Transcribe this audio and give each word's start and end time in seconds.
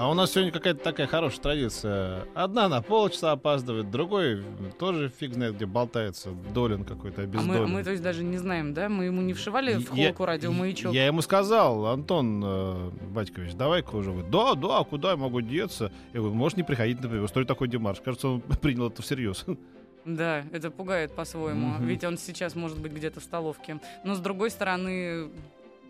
А 0.00 0.08
у 0.08 0.14
нас 0.14 0.30
сегодня 0.30 0.52
какая-то 0.52 0.80
такая 0.80 1.08
хорошая 1.08 1.40
традиция. 1.40 2.24
Одна 2.32 2.68
на 2.68 2.80
полчаса 2.82 3.32
опаздывает, 3.32 3.90
другой 3.90 4.44
тоже 4.78 5.08
фиг 5.08 5.34
знает, 5.34 5.56
где 5.56 5.66
болтается. 5.66 6.30
Долин 6.54 6.84
какой-то 6.84 7.22
А 7.22 7.26
мы, 7.26 7.30
обездолен. 7.32 7.68
мы, 7.70 7.82
то 7.82 7.90
есть, 7.90 8.00
даже 8.00 8.22
не 8.22 8.38
знаем, 8.38 8.74
да? 8.74 8.88
Мы 8.88 9.06
ему 9.06 9.22
не 9.22 9.32
вшивали 9.34 9.74
в 9.74 9.92
Я- 9.94 10.06
холку 10.10 10.24
радиомаячок? 10.26 10.92
Я 10.92 11.06
ему 11.06 11.20
сказал, 11.20 11.86
Антон 11.86 12.40
э, 12.44 12.90
Батькович, 13.10 13.54
давай-ка 13.54 13.96
уже. 13.96 14.12
Говорит, 14.12 14.30
Да, 14.30 14.54
да, 14.54 14.78
а 14.78 14.84
куда 14.84 15.10
я 15.10 15.16
могу 15.16 15.40
деться? 15.40 15.90
Я 16.12 16.20
говорю, 16.20 16.36
можешь 16.36 16.56
не 16.56 16.62
приходить, 16.62 17.00
например. 17.02 17.26
Столь 17.26 17.46
такой 17.46 17.66
демарш. 17.66 18.00
Кажется, 18.00 18.28
он 18.28 18.40
принял 18.62 18.86
это 18.86 19.02
всерьез. 19.02 19.44
Да, 20.04 20.44
это 20.52 20.70
пугает 20.70 21.12
по-своему. 21.12 21.70
Мгм. 21.70 21.86
Ведь 21.86 22.04
он 22.04 22.18
сейчас 22.18 22.54
может 22.54 22.78
быть 22.80 22.92
где-то 22.92 23.18
в 23.18 23.24
столовке. 23.24 23.80
Но 24.04 24.14
с 24.14 24.20
другой 24.20 24.50
стороны, 24.50 25.28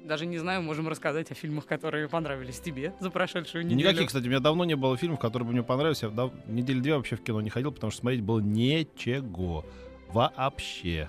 даже 0.09 0.27
не 0.27 0.39
знаю, 0.39 0.63
можем 0.63 0.89
рассказать 0.89 1.31
о 1.31 1.35
фильмах, 1.35 1.67
которые 1.67 2.09
понравились 2.09 2.59
тебе 2.59 2.95
за 2.99 3.11
прошедшую 3.11 3.65
неделю. 3.65 3.79
Никаких, 3.91 4.07
кстати, 4.09 4.25
у 4.25 4.29
меня 4.29 4.41
давно 4.41 4.65
не 4.65 4.75
было 4.75 4.97
фильмов, 4.97 5.21
которые 5.21 5.47
бы 5.47 5.53
мне 5.53 5.63
понравились. 5.63 6.03
Я 6.03 6.09
дав- 6.09 6.33
недели 6.49 6.81
две 6.81 6.97
вообще 6.97 7.15
в 7.17 7.23
кино 7.23 7.41
не 7.41 7.51
ходил, 7.51 7.71
потому 7.71 7.91
что 7.93 8.01
смотреть 8.01 8.23
было 8.23 8.41
ничего. 8.41 9.65
Вообще. 10.13 11.09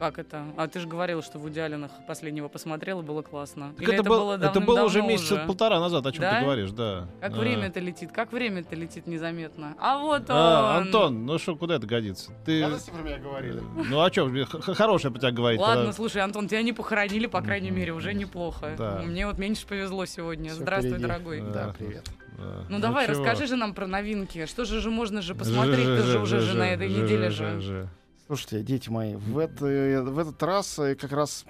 Как 0.00 0.18
это? 0.18 0.44
А 0.56 0.66
ты 0.66 0.80
же 0.80 0.88
говорил, 0.88 1.22
что 1.22 1.38
в 1.38 1.46
«Идеалинах» 1.50 1.90
последнего 2.08 2.48
посмотрел, 2.48 3.00
и 3.00 3.02
было 3.04 3.20
классно. 3.20 3.74
Так 3.74 3.82
Или 3.82 3.92
это, 3.92 4.00
это, 4.00 4.10
был- 4.10 4.18
было 4.20 4.34
это 4.42 4.60
было 4.60 4.82
уже 4.84 5.02
месяца 5.02 5.34
уже? 5.34 5.44
полтора 5.44 5.78
назад, 5.78 6.06
о 6.06 6.10
чем 6.10 6.22
Да? 6.22 6.38
ты 6.38 6.44
говоришь, 6.46 6.70
да. 6.70 7.06
Как 7.20 7.34
А. 7.34 7.38
время-то 7.38 7.80
летит, 7.80 8.10
как 8.10 8.32
время-то 8.32 8.74
летит 8.74 9.06
незаметно. 9.06 9.74
А 9.78 9.98
вот 9.98 10.22
он! 10.22 10.36
А, 10.36 10.78
Антон, 10.78 11.26
ну 11.26 11.38
что, 11.38 11.54
куда 11.54 11.74
это 11.76 11.86
годится? 11.86 12.32
Ты... 12.46 12.62
Гадости 12.62 12.90
про 12.90 13.02
меня 13.02 13.18
говорили. 13.18 13.60
Ну 13.90 14.00
а 14.00 14.10
что, 14.10 14.30
хорошее 14.74 15.12
про 15.12 15.20
тебя 15.20 15.32
говорить. 15.32 15.60
Ладно, 15.60 15.82
тогда. 15.82 15.92
слушай, 15.92 16.22
Антон, 16.22 16.48
тебя 16.48 16.62
не 16.62 16.72
похоронили, 16.72 17.26
по 17.26 17.42
крайней 17.42 17.70
Мгм. 17.70 17.78
мере, 17.78 17.92
уже 17.92 18.14
неплохо. 18.14 18.74
Да. 18.78 19.02
Мне 19.04 19.26
вот 19.26 19.36
меньше 19.36 19.66
повезло 19.66 20.06
сегодня. 20.06 20.48
Всё 20.50 20.62
Здравствуй, 20.62 20.92
впереди. 20.92 21.06
дорогой. 21.08 21.40
Да. 21.42 21.52
Да, 21.66 21.74
привет. 21.78 22.10
Да. 22.38 22.64
Ну, 22.70 22.78
давай, 22.78 23.06
чего? 23.06 23.18
расскажи 23.22 23.46
же 23.48 23.56
нам 23.56 23.74
про 23.74 23.86
новинки. 23.86 24.46
Что 24.46 24.64
же 24.64 24.80
же 24.80 24.90
можно 24.90 25.20
же 25.20 25.34
посмотреть? 25.34 25.84
Ты 25.84 26.02
же 26.04 26.20
уже 26.20 26.40
же 26.40 26.56
на 26.56 26.70
этой 26.70 26.88
неделе 26.88 27.28
же. 27.28 27.86
Слушайте, 28.30 28.62
дети 28.62 28.88
мои, 28.88 29.16
в, 29.16 29.38
это, 29.38 29.64
в 29.64 30.16
этот 30.16 30.40
раз 30.44 30.78
э, 30.78 30.94
как 30.94 31.10
раз... 31.10 31.44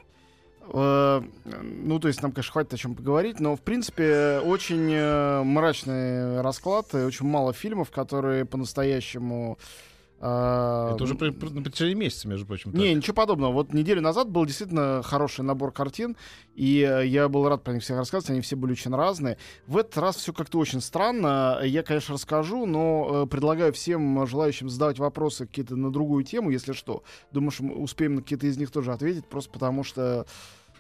э, 0.73 1.23
ну, 1.45 1.99
то 1.99 2.09
есть 2.09 2.23
нам, 2.23 2.33
конечно, 2.33 2.53
хватит 2.53 2.73
о 2.73 2.79
чем 2.79 2.95
поговорить, 2.95 3.39
но, 3.39 3.55
в 3.55 3.61
принципе, 3.61 4.41
очень 4.43 4.91
э, 4.91 5.43
мрачный 5.43 6.41
расклад, 6.41 6.95
и 6.95 7.05
очень 7.05 7.27
мало 7.27 7.53
фильмов, 7.53 7.91
которые 7.91 8.47
по-настоящему... 8.47 9.59
э, 10.21 10.93
Это 10.95 11.05
уже 11.05 11.15
при- 11.15 11.31
при- 11.31 11.49
на 11.49 11.63
протяжении 11.63 11.95
месяца, 11.95 12.29
между 12.29 12.47
прочим. 12.47 12.73
Не, 12.73 12.95
ничего 12.95 13.15
подобного. 13.15 13.53
Вот 13.53 13.73
неделю 13.73 14.01
назад 14.03 14.29
был 14.29 14.45
действительно 14.45 15.03
хороший 15.03 15.43
набор 15.45 15.73
картин, 15.73 16.17
и 16.55 16.81
э, 16.89 17.07
я 17.07 17.29
был 17.29 17.49
рад 17.49 17.65
про 17.65 17.73
них 17.73 17.83
всех 17.83 17.97
рассказывать, 17.97 18.31
они 18.31 18.41
все 18.43 18.57
были 18.57 18.73
очень 18.73 18.95
разные. 18.95 19.39
В 19.67 19.77
этот 19.79 19.97
раз 19.99 20.17
все 20.17 20.33
как-то 20.33 20.59
очень 20.59 20.81
странно. 20.81 21.61
Я, 21.65 21.83
конечно, 21.83 22.15
расскажу, 22.15 22.67
но 22.67 23.25
э, 23.25 23.27
предлагаю 23.27 23.73
всем 23.73 24.27
желающим 24.27 24.69
задавать 24.69 24.99
вопросы 24.99 25.47
какие-то 25.47 25.77
на 25.77 25.91
другую 25.91 26.25
тему, 26.25 26.51
если 26.51 26.73
что. 26.73 27.03
Думаю, 27.33 27.51
что 27.51 27.65
мы 27.65 27.75
успеем 27.77 28.17
на 28.17 28.23
какие-то 28.23 28.47
из 28.47 28.59
них 28.59 28.71
тоже 28.71 28.93
ответить, 28.93 29.27
просто 29.27 29.51
потому 29.51 29.83
что, 29.85 30.27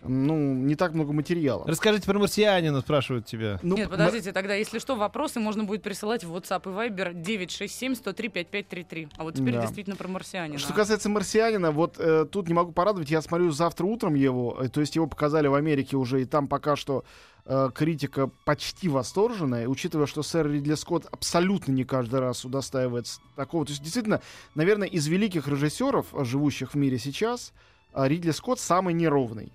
ну, 0.02 0.54
не 0.54 0.74
так 0.76 0.94
много 0.94 1.12
материала. 1.12 1.64
Расскажите 1.66 2.06
про 2.06 2.18
марсианина, 2.18 2.80
спрашивают 2.80 3.26
тебя. 3.26 3.58
Ну, 3.62 3.76
Нет, 3.76 3.90
подождите, 3.90 4.32
тогда, 4.32 4.54
если 4.54 4.78
что, 4.78 4.96
вопросы 4.96 5.40
можно 5.40 5.64
будет 5.64 5.82
присылать 5.82 6.24
в 6.24 6.34
WhatsApp 6.34 6.62
и 6.64 6.90
Viber 6.90 7.12
967-103-5533. 7.14 9.10
А 9.16 9.22
вот 9.24 9.34
теперь 9.34 9.54
Да. 9.54 9.62
действительно 9.62 9.96
про 9.96 10.08
марсианина. 10.08 10.58
Что 10.58 10.72
касается 10.72 11.08
«Марсианина», 11.08 11.70
вот 11.70 11.96
э, 11.98 12.26
тут 12.30 12.48
не 12.48 12.54
могу 12.54 12.72
порадовать, 12.72 13.10
я 13.10 13.20
смотрю 13.22 13.50
завтра 13.50 13.84
утром 13.84 14.14
его, 14.14 14.56
э, 14.60 14.68
то 14.68 14.80
есть 14.80 14.96
его 14.96 15.06
показали 15.06 15.46
в 15.48 15.54
Америке 15.54 15.96
уже, 15.96 16.22
и 16.22 16.24
там 16.24 16.48
пока 16.48 16.76
что 16.76 17.04
э, 17.44 17.70
критика 17.74 18.30
почти 18.44 18.88
восторженная, 18.88 19.68
учитывая, 19.68 20.06
что 20.06 20.22
сэр 20.22 20.50
Ридли 20.50 20.74
Скотт 20.74 21.06
абсолютно 21.10 21.72
не 21.72 21.84
каждый 21.84 22.20
раз 22.20 22.44
удостаивается 22.44 23.20
такого. 23.36 23.64
То 23.66 23.72
есть, 23.72 23.82
действительно, 23.82 24.20
наверное, 24.54 24.88
из 24.88 25.06
великих 25.06 25.48
режиссеров, 25.48 26.06
э, 26.12 26.24
живущих 26.24 26.72
в 26.72 26.76
мире 26.76 26.98
сейчас, 26.98 27.52
Ридли 27.94 28.30
Скотт 28.30 28.60
самый 28.60 28.94
неровный. 28.94 29.52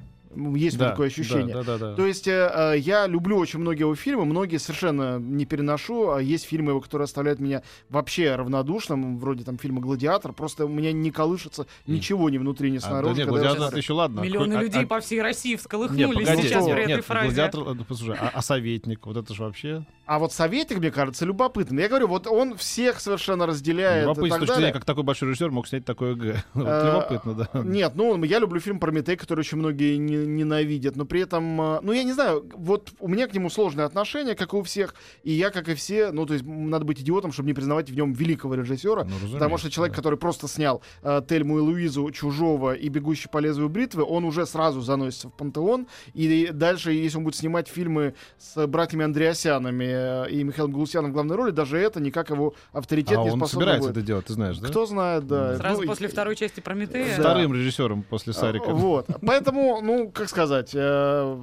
Есть 0.56 0.78
меня 0.78 0.90
такое 0.92 1.08
ощущение. 1.08 1.54
Да, 1.54 1.64
да, 1.64 1.78
да. 1.78 1.90
да. 1.92 1.96
То 1.96 2.06
есть 2.06 2.28
э, 2.28 2.52
э, 2.54 2.78
я 2.80 3.08
люблю 3.08 3.38
очень 3.38 3.60
многие 3.60 3.82
его 3.82 3.96
фильмы, 3.96 4.26
многие 4.26 4.58
совершенно 4.58 5.20
не 5.20 5.46
переношу. 5.46 6.12
А 6.12 6.22
Есть 6.22 6.46
фильмы 6.46 6.72
его, 6.72 6.82
которые 6.82 7.06
оставляют 7.06 7.40
меня 7.40 7.64
вообще 7.90 8.36
равнодушным, 8.36 9.18
вроде 9.18 9.44
там 9.44 9.58
фильма 9.58 9.82
«Гладиатор». 9.82 10.34
Просто 10.34 10.66
у 10.66 10.70
меня 10.70 10.92
не 10.92 11.12
колышется 11.12 11.68
ничего 11.88 12.30
ни 12.30 12.38
внутри, 12.38 12.72
ни 12.72 12.78
А, 12.78 12.82
да 12.82 12.88
снаружи. 12.88 13.16
нет, 13.16 13.28
гладиатор 13.28 13.76
еще 13.76 13.94
ладно. 13.94 14.22
Миллионы 14.22 14.54
А- 14.56 14.62
людей 14.62 14.84
а- 14.84 14.88
по 14.88 15.00
всей 15.00 15.22
России 15.22 15.56
всколыхнулись 15.56 16.28
погоди, 16.28 16.48
сейчас 16.48 16.66
при 16.66 16.74
этой 16.84 16.96
нет, 16.96 17.06
фразе. 17.06 17.28
гладиатор, 17.28 17.62
э, 17.62 17.76
послушай, 17.88 18.18
а, 18.20 18.32
а 18.34 18.42
советник, 18.42 19.06
вот 19.06 19.18
это 19.18 19.34
же 19.34 19.44
вообще 19.44 19.86
А 20.06 20.20
вот 20.20 20.34
советник, 20.34 20.78
мне 20.80 20.92
кажется, 20.92 21.26
любопытным. 21.26 21.80
Я 21.80 21.88
говорю, 21.90 22.08
вот 22.08 22.28
он 22.28 22.56
всех 22.58 23.00
совершенно 23.00 23.46
разделяет 23.48 24.04
любопытно, 24.04 24.36
и 24.36 24.40
так 24.40 24.48
далее. 24.48 24.72
как 24.74 24.86
такой 24.86 25.04
большой 25.04 25.30
режиссер 25.30 25.50
мог 25.52 25.68
снять 25.68 25.84
такое 25.86 26.14
Г. 26.16 26.44
Вот 26.54 26.68
Э, 26.68 26.86
Любопытно, 26.92 27.34
да. 27.34 27.50
Нет, 27.64 27.94
ну 27.96 28.24
я 28.24 28.40
люблю 28.40 28.60
фильм 28.60 28.80
Прометей, 28.80 29.16
который 29.16 29.40
очень 29.40 29.58
многие 29.58 29.98
не- 29.98 30.26
ненавидят, 30.28 30.96
но 30.96 31.06
при 31.06 31.22
этом, 31.22 31.60
э, 31.60 31.80
ну 31.82 31.92
я 31.92 32.04
не 32.04 32.14
знаю, 32.14 32.46
вот 32.56 32.94
у 33.00 33.08
меня 33.08 33.28
к 33.28 33.34
нему 33.34 33.50
сложное 33.50 33.86
отношение, 33.86 34.36
как 34.36 34.54
и 34.54 34.56
у 34.58 34.62
всех, 34.64 34.94
и 35.24 35.32
я, 35.32 35.50
как 35.50 35.70
и 35.70 35.74
все, 35.76 36.12
ну 36.12 36.26
то 36.26 36.34
есть 36.34 36.46
надо 36.46 36.86
быть 36.86 37.00
идиотом, 37.02 37.32
чтобы 37.32 37.48
не 37.48 37.54
признавать 37.54 37.90
в 37.90 37.96
нем 37.96 38.14
великого 38.14 38.56
режиссера, 38.56 39.06
Ну, 39.06 39.34
потому 39.34 39.58
что 39.58 39.72
человек, 39.72 39.94
да. 39.94 39.98
который 39.98 40.20
просто 40.20 40.48
снял 40.48 40.82
э, 41.02 41.22
Тельму 41.28 41.58
и 41.58 41.62
Луизу, 41.62 42.12
Чужого 42.12 42.74
и 42.76 42.90
Бегущий 42.90 43.28
по 43.28 43.40
лезвию 43.40 43.70
бритвы, 43.70 44.04
он 44.04 44.24
уже 44.26 44.46
сразу 44.46 44.82
заносится 44.82 45.30
в 45.30 45.34
пантеон, 45.34 45.88
и 46.14 46.50
дальше, 46.54 46.92
если 46.92 47.18
он 47.18 47.24
будет 47.24 47.36
снимать 47.36 47.68
фильмы 47.68 48.14
с 48.38 48.68
братьями 48.68 49.04
Андреасянами 49.06 49.95
э, 49.96 50.30
и 50.30 50.44
Михаилом 50.44 50.72
Галусяном 50.74 51.12
в 51.12 51.14
главной 51.14 51.36
роли, 51.36 51.52
даже 51.52 51.78
это 51.78 52.00
никак 52.02 52.30
его 52.30 52.54
авторитет 52.74 53.18
А 53.18 53.24
не 53.24 53.32
он 53.32 53.46
собирается 53.48 53.88
будет. 53.90 53.98
это 53.98 54.06
делать, 54.06 54.26
ты 54.26 54.34
знаешь, 54.34 54.58
да? 54.58 54.68
Кто 54.68 54.86
знает, 54.86 55.28
да. 55.28 55.56
Сразу 55.58 55.82
Ну, 55.82 55.88
после 55.88 56.08
и- 56.08 56.12
второй 56.12 56.36
части 56.36 56.60
Прометея. 56.60 57.16
Да. 57.18 57.22
Вторым 57.24 57.54
режиссером 57.54 58.04
после 58.04 58.34
Сарика. 58.34 58.72
а, 58.72 58.74
Вот. 58.74 59.08
Поэтому, 59.26 59.80
ну, 59.82 60.10
как 60.12 60.30
сказать, 60.30 60.72
э, 60.74 61.42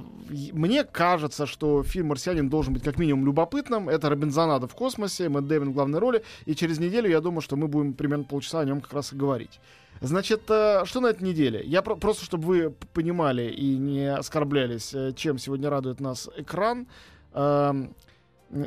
мне 0.53 0.83
кажется, 0.83 1.45
что 1.45 1.83
фильм 1.83 2.07
«Марсианин» 2.07 2.49
должен 2.49 2.73
быть 2.73 2.83
как 2.83 2.97
минимум 2.99 3.25
любопытным. 3.25 3.89
Это 3.89 4.09
Робинзонада 4.09 4.67
в 4.67 4.75
космосе, 4.75 5.29
Мэтт 5.29 5.47
Дэймон 5.47 5.69
в 5.71 5.73
главной 5.73 5.99
роли. 5.99 6.23
И 6.45 6.55
через 6.55 6.79
неделю, 6.79 7.09
я 7.09 7.21
думаю, 7.21 7.41
что 7.41 7.55
мы 7.55 7.67
будем 7.67 7.93
примерно 7.93 8.23
полчаса 8.23 8.59
о 8.59 8.65
нем 8.65 8.81
как 8.81 8.93
раз 8.93 9.13
и 9.13 9.15
говорить. 9.15 9.59
Значит, 10.01 10.41
э, 10.49 10.83
что 10.85 10.99
на 10.99 11.07
этой 11.07 11.23
неделе? 11.23 11.61
Я 11.65 11.81
про- 11.81 11.95
просто, 11.95 12.25
чтобы 12.25 12.45
вы 12.45 12.73
понимали 12.93 13.43
и 13.49 13.77
не 13.77 14.11
оскорблялись, 14.13 14.93
чем 15.15 15.37
сегодня 15.37 15.69
радует 15.69 15.99
нас 16.01 16.29
экран. 16.35 16.87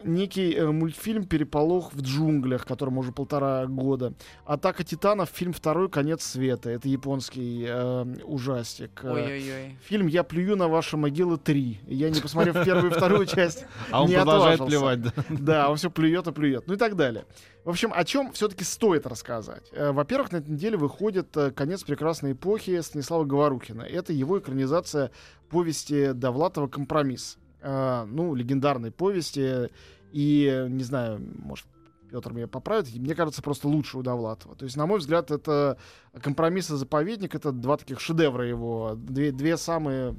Некий 0.05 0.55
э, 0.55 0.71
мультфильм 0.71 1.25
«Переполох 1.25 1.93
в 1.93 2.03
джунглях», 2.03 2.67
которому 2.67 3.01
уже 3.01 3.13
полтора 3.13 3.67
года. 3.67 4.15
«Атака 4.45 4.85
титанов», 4.85 5.31
фильм 5.31 5.53
«Второй 5.53 5.89
конец 5.89 6.25
света». 6.25 6.71
Это 6.71 6.89
японский 6.89 7.65
э, 7.69 8.05
ужастик. 8.25 9.01
Э, 9.03 9.13
Ой-ой-ой. 9.13 9.79
Фильм 9.85 10.07
«Я 10.09 10.25
плюю 10.25 10.57
на 10.57 10.69
ваши 10.69 10.97
могилы 10.97 11.37
3». 11.37 11.79
Я, 11.87 12.11
не 12.11 12.21
посмотрев 12.21 12.65
первую 12.65 12.91
и 12.91 12.95
вторую 12.95 13.27
часть, 13.27 13.65
А 13.91 14.03
он 14.03 14.13
продолжает 14.13 14.65
плевать, 14.65 15.03
да. 15.03 15.13
да, 15.29 15.71
он 15.71 15.77
все 15.77 15.91
плюет 15.91 16.27
и 16.27 16.33
плюет. 16.33 16.67
Ну 16.67 16.75
и 16.75 16.77
так 16.77 16.97
далее. 16.97 17.25
В 17.65 17.71
общем, 17.71 17.93
о 17.95 18.05
чем 18.05 18.33
все-таки 18.33 18.65
стоит 18.65 19.07
рассказать? 19.07 19.69
Э, 19.73 19.93
Во-первых, 19.93 20.33
на 20.33 20.39
этой 20.39 20.51
неделе 20.51 20.77
выходит 20.77 21.37
э, 21.37 21.51
«Конец 21.51 21.85
прекрасной 21.85 22.33
эпохи» 22.33 22.81
Станислава 22.81 23.25
Говорухина. 23.25 23.83
Это 23.83 24.13
его 24.13 24.39
экранизация 24.39 25.11
повести 25.49 26.13
Довлатова 26.13 26.69
«Компромисс». 26.69 27.39
Э, 27.67 28.05
Ну, 28.07 28.35
легендарной 28.35 28.93
повести. 28.93 29.71
И, 30.13 30.67
не 30.69 30.85
знаю, 30.85 31.21
может, 31.39 31.67
Петр 32.11 32.33
меня 32.33 32.47
поправит, 32.47 32.95
мне 32.95 33.15
кажется, 33.17 33.43
просто 33.43 33.67
лучше 33.67 33.99
у 33.99 34.03
Довлатова. 34.03 34.55
То 34.55 34.65
есть, 34.65 34.77
на 34.77 34.87
мой 34.87 35.01
взгляд, 35.01 35.33
это 35.33 35.77
«Компромисс 36.23 36.71
и 36.71 36.77
заповедник»— 36.77 37.35
это 37.35 37.51
два 37.51 37.77
таких 37.77 38.01
шедевра 38.01 38.47
его. 38.47 38.95
Две, 38.97 39.33
две 39.33 39.57
самые... 39.57 40.15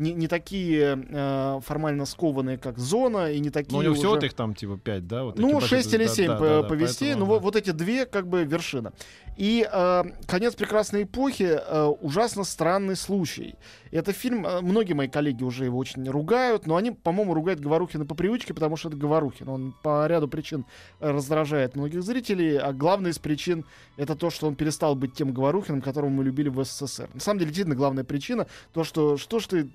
Не, 0.00 0.14
не 0.14 0.28
такие 0.28 0.98
э, 1.10 1.60
формально 1.62 2.06
скованные, 2.06 2.56
как 2.56 2.78
«Зона», 2.78 3.30
и 3.30 3.38
не 3.38 3.50
такие 3.50 3.72
Но 3.74 3.78
у 3.80 3.82
него 3.82 3.92
уже... 3.92 4.00
всего 4.00 4.16
их 4.16 4.32
там 4.32 4.54
типа 4.54 4.78
5, 4.78 5.06
да? 5.06 5.24
Вот 5.24 5.36
Ну, 5.36 5.42
такие 5.42 5.60
большие, 5.60 5.82
6 5.82 5.94
или 5.94 6.06
да, 6.06 6.14
7 6.14 6.26
да, 6.26 6.36
по- 6.36 6.44
да, 6.44 6.62
да, 6.62 6.68
повестей. 6.68 7.08
поэтому, 7.08 7.20
ну, 7.26 7.26
вот, 7.26 7.38
да. 7.38 7.44
вот 7.44 7.56
эти 7.56 7.70
две, 7.72 8.06
как 8.06 8.26
бы, 8.26 8.44
вершина. 8.44 8.94
И 9.36 9.68
э, 9.70 10.02
«Конец 10.26 10.54
прекрасной 10.54 11.02
эпохи» 11.02 11.50
э, 11.50 11.84
ужасно 12.00 12.44
странный 12.44 12.96
случай. 12.96 13.56
Это 13.90 14.12
фильм, 14.12 14.46
э, 14.46 14.62
многие 14.62 14.94
мои 14.94 15.08
коллеги 15.08 15.42
уже 15.44 15.66
его 15.66 15.76
очень 15.76 16.08
ругают, 16.08 16.66
но 16.66 16.76
они, 16.76 16.92
по-моему, 16.92 17.34
ругают 17.34 17.60
Говорухина 17.60 18.06
по 18.06 18.14
привычке, 18.14 18.54
потому 18.54 18.76
что 18.76 18.88
это 18.88 18.96
Говорухин. 18.96 19.48
Он 19.50 19.74
по 19.82 20.06
ряду 20.06 20.28
причин 20.28 20.64
э, 21.00 21.10
раздражает 21.10 21.76
многих 21.76 22.02
зрителей, 22.02 22.56
а 22.56 22.72
главная 22.72 23.10
из 23.10 23.18
причин 23.18 23.66
это 23.98 24.16
то, 24.16 24.30
что 24.30 24.46
он 24.46 24.54
перестал 24.54 24.94
быть 24.94 25.12
тем 25.12 25.32
Говорухиным, 25.34 25.82
которого 25.82 26.08
мы 26.08 26.24
любили 26.24 26.48
в 26.48 26.64
СССР. 26.64 27.10
На 27.12 27.20
самом 27.20 27.38
деле, 27.40 27.50
действительно, 27.50 27.76
главная 27.76 28.04
причина 28.04 28.46
то, 28.72 28.82
что 28.82 29.18
что 29.18 29.38
ж 29.40 29.46
ты 29.46 29.68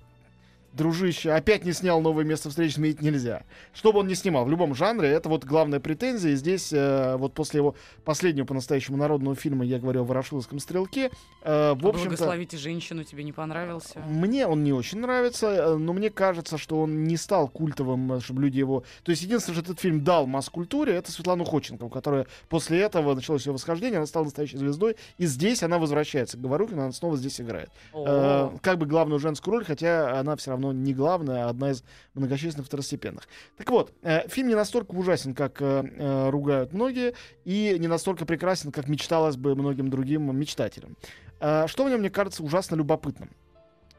дружище, 0.76 1.32
опять 1.32 1.66
не 1.66 1.74
снял 1.74 2.02
новое 2.02 2.24
место 2.24 2.50
встречи 2.50 2.76
сменить 2.76 3.02
нельзя. 3.02 3.44
Что 3.74 3.94
бы 3.94 4.00
он 4.00 4.08
не 4.08 4.16
снимал 4.16 4.46
в 4.46 4.50
любом 4.50 4.76
жанре, 4.76 5.10
это 5.10 5.30
вот 5.30 5.46
главная 5.46 5.80
претензия. 5.80 6.32
И 6.32 6.36
здесь 6.36 6.72
э, 6.74 7.16
вот 7.18 7.34
после 7.34 7.60
его 7.60 7.76
последнего 8.04 8.46
по-настоящему 8.46 8.98
народного 8.98 9.36
фильма, 9.36 9.66
я 9.66 9.80
говорю 9.80 10.02
о 10.02 10.04
«Ворошиловском 10.04 10.60
стрелке», 10.60 11.10
э, 11.42 11.74
в 11.74 11.88
общем-то... 11.88 12.10
Благословите 12.10 12.58
женщину, 12.58 13.04
тебе 13.04 13.24
не 13.24 13.32
понравился? 13.32 14.00
Мне 14.08 14.48
он 14.48 14.64
не 14.64 14.74
очень 14.74 15.00
нравится, 15.00 15.48
э, 15.48 15.76
но 15.78 15.94
мне 15.94 16.10
кажется, 16.10 16.58
что 16.58 16.82
он 16.82 17.06
не 17.06 17.18
стал 17.18 17.48
культовым, 17.48 18.14
э, 18.14 18.20
чтобы 18.20 18.42
люди 18.42 18.60
его... 18.60 18.84
То 19.04 19.12
есть 19.12 19.22
единственное, 19.24 19.56
что 19.56 19.72
этот 19.72 19.80
фильм 19.80 20.04
дал 20.04 20.28
масс-культуре, 20.28 20.94
это 20.94 21.12
Светлану 21.12 21.46
Ходченкову, 21.46 21.90
которая 21.90 22.28
после 22.50 22.82
этого 22.82 23.16
началось 23.16 23.46
ее 23.46 23.54
восхождение, 23.54 23.98
она 23.98 24.08
стала 24.08 24.26
настоящей 24.26 24.58
звездой, 24.58 24.96
и 25.18 25.26
здесь 25.26 25.64
она 25.64 25.80
возвращается 25.80 26.38
к 26.38 26.42
Говорухину, 26.42 26.84
она 26.84 26.92
снова 26.92 27.18
здесь 27.18 27.40
играет. 27.40 27.70
Э, 27.94 28.50
как 28.62 28.78
бы 28.78 28.86
главную 28.86 29.20
женскую 29.20 29.56
роль, 29.56 29.66
хотя 29.66 30.20
она 30.20 30.36
все 30.36 30.52
равно 30.52 30.65
не 30.72 30.94
главная, 30.94 31.46
а 31.46 31.50
одна 31.50 31.72
из 31.72 31.84
многочисленных 32.14 32.68
второстепенных. 32.68 33.28
Так 33.58 33.70
вот, 33.70 33.94
э, 34.02 34.28
фильм 34.28 34.48
не 34.48 34.56
настолько 34.56 34.92
ужасен, 34.92 35.34
как 35.34 35.62
э, 35.62 35.84
э, 35.84 36.30
ругают 36.30 36.74
многие, 36.74 37.14
и 37.44 37.78
не 37.80 37.88
настолько 37.88 38.26
прекрасен, 38.26 38.72
как 38.72 38.88
мечталось 38.88 39.38
бы 39.38 39.56
многим 39.56 39.90
другим 39.90 40.36
мечтателям. 40.38 40.98
Э, 41.40 41.68
что 41.68 41.86
в 41.86 41.90
нем, 41.90 42.00
мне 42.00 42.10
кажется, 42.10 42.44
ужасно 42.44 42.76
любопытным? 42.76 43.30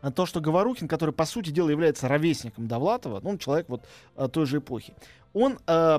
А 0.00 0.10
То, 0.10 0.26
что 0.26 0.40
Говорухин, 0.40 0.88
который, 0.88 1.12
по 1.12 1.24
сути 1.24 1.50
дела, 1.50 1.70
является 1.70 2.06
ровесником 2.06 2.68
Довлатова, 2.68 3.20
ну, 3.22 3.30
он 3.30 3.38
человек 3.38 3.68
вот 3.68 3.86
э, 4.16 4.28
той 4.28 4.46
же 4.46 4.58
эпохи, 4.58 4.94
он 5.32 5.58
э, 5.66 5.98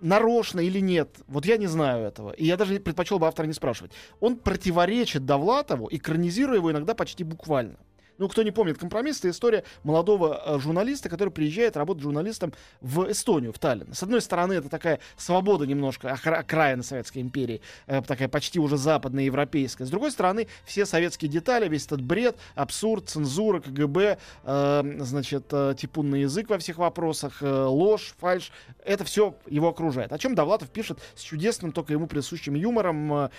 нарочно 0.00 0.60
или 0.60 0.80
нет, 0.80 1.08
вот 1.26 1.44
я 1.44 1.56
не 1.56 1.66
знаю 1.66 2.06
этого, 2.06 2.30
и 2.30 2.44
я 2.44 2.56
даже 2.56 2.78
предпочел 2.78 3.18
бы 3.18 3.26
автора 3.26 3.46
не 3.46 3.52
спрашивать, 3.52 3.92
он 4.20 4.36
противоречит 4.36 5.24
Довлатову, 5.24 5.88
экранизируя 5.90 6.58
его 6.58 6.70
иногда 6.70 6.94
почти 6.94 7.24
буквально. 7.24 7.78
Ну, 8.18 8.28
кто 8.28 8.42
не 8.42 8.50
помнит, 8.50 8.78
компромисс— 8.78 9.18
это 9.20 9.30
история 9.30 9.62
молодого 9.84 10.42
э, 10.44 10.58
журналиста, 10.58 11.08
который 11.08 11.30
приезжает 11.30 11.76
работать 11.76 12.02
журналистом 12.02 12.52
в 12.80 13.08
Эстонию, 13.12 13.52
в 13.52 13.60
Таллин. 13.60 13.94
С 13.94 14.02
одной 14.02 14.20
стороны, 14.20 14.54
это 14.54 14.68
такая 14.68 14.98
свобода 15.16 15.66
немножко, 15.66 16.10
окраина 16.12 16.82
Советской 16.82 17.20
империи, 17.20 17.60
э, 17.86 18.02
такая 18.02 18.28
почти 18.28 18.58
уже 18.58 18.76
западная, 18.76 19.22
европейская. 19.22 19.86
С 19.86 19.90
другой 19.90 20.10
стороны, 20.10 20.48
все 20.64 20.84
советские 20.84 21.30
детали, 21.30 21.68
весь 21.68 21.86
этот 21.86 22.02
бред, 22.02 22.36
абсурд, 22.56 23.08
цензура, 23.08 23.60
КГБ, 23.60 24.18
э, 24.42 24.96
значит, 24.98 25.44
э, 25.52 25.74
типунный 25.78 26.22
язык 26.22 26.50
во 26.50 26.58
всех 26.58 26.78
вопросах, 26.78 27.38
ложь, 27.40 28.14
фальш, 28.18 28.50
это 28.84 29.04
все 29.04 29.36
его 29.46 29.68
окружает. 29.68 30.12
О 30.12 30.18
чем 30.18 30.34
Довлатов 30.34 30.70
пишет 30.70 30.98
с 31.14 31.22
чудесным, 31.22 31.70
только 31.70 31.92
ему 31.92 32.08
присущим 32.08 32.54
юмором, 32.54 33.30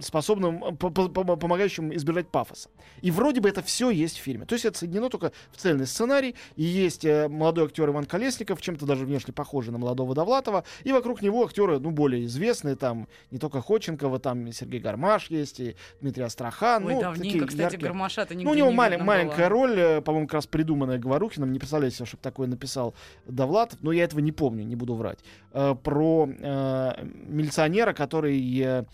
способным, 0.00 0.76
по- 0.76 0.90
по- 0.90 1.08
по- 1.08 1.36
помогающим 1.36 1.94
избежать 1.94 2.28
пафоса. 2.28 2.68
И 3.02 3.10
вроде 3.10 3.40
бы 3.40 3.51
это 3.52 3.62
все 3.62 3.90
есть 3.90 4.18
в 4.18 4.22
фильме. 4.22 4.44
То 4.46 4.54
есть 4.54 4.64
это 4.64 4.78
соединено 4.78 5.08
только 5.08 5.32
в 5.50 5.56
цельный 5.56 5.86
сценарий. 5.86 6.34
И 6.56 6.62
есть 6.64 7.04
э, 7.04 7.28
молодой 7.28 7.66
актер 7.66 7.88
Иван 7.88 8.04
Колесников, 8.06 8.60
чем-то 8.60 8.86
даже 8.86 9.04
внешне 9.06 9.32
похожий 9.32 9.72
на 9.72 9.78
молодого 9.78 10.14
Довлатова. 10.14 10.64
И 10.84 10.92
вокруг 10.92 11.22
него 11.22 11.44
актеры, 11.44 11.78
ну, 11.78 11.90
более 11.90 12.24
известные. 12.26 12.76
Там 12.76 13.08
не 13.30 13.38
только 13.38 13.60
Ходченкова, 13.60 14.18
там 14.18 14.50
Сергей 14.52 14.80
Гармаш 14.80 15.30
есть, 15.30 15.60
и 15.60 15.76
Дмитрий 16.00 16.24
Астрахан. 16.24 16.86
Ой, 16.86 16.94
ну, 16.94 17.00
давненько, 17.00 17.22
такие 17.24 17.46
кстати, 17.46 17.62
яркие. 17.74 17.82
Гармаша-то 17.82 18.34
нигде 18.34 18.44
Ну, 18.46 18.50
у 18.50 18.54
него 18.54 18.70
не 18.70 18.76
мале- 18.76 18.90
видно 18.92 19.04
маленькая 19.04 19.48
было. 19.48 19.60
роль, 19.60 19.78
э, 19.78 20.00
по-моему, 20.00 20.26
как 20.26 20.34
раз 20.34 20.46
придуманная 20.46 20.98
Говорухиным. 20.98 21.52
Не 21.52 21.58
представляете 21.58 21.96
себе, 21.96 22.06
чтобы 22.06 22.22
такое 22.22 22.48
написал 22.48 22.94
Довлатов. 23.26 23.78
Но 23.82 23.92
я 23.92 24.04
этого 24.04 24.20
не 24.20 24.32
помню, 24.32 24.64
не 24.64 24.76
буду 24.76 24.94
врать. 24.94 25.18
Э, 25.52 25.74
про 25.82 26.28
э, 26.28 26.92
милиционера, 27.28 27.92
который 27.92 28.60
э, 28.60 28.84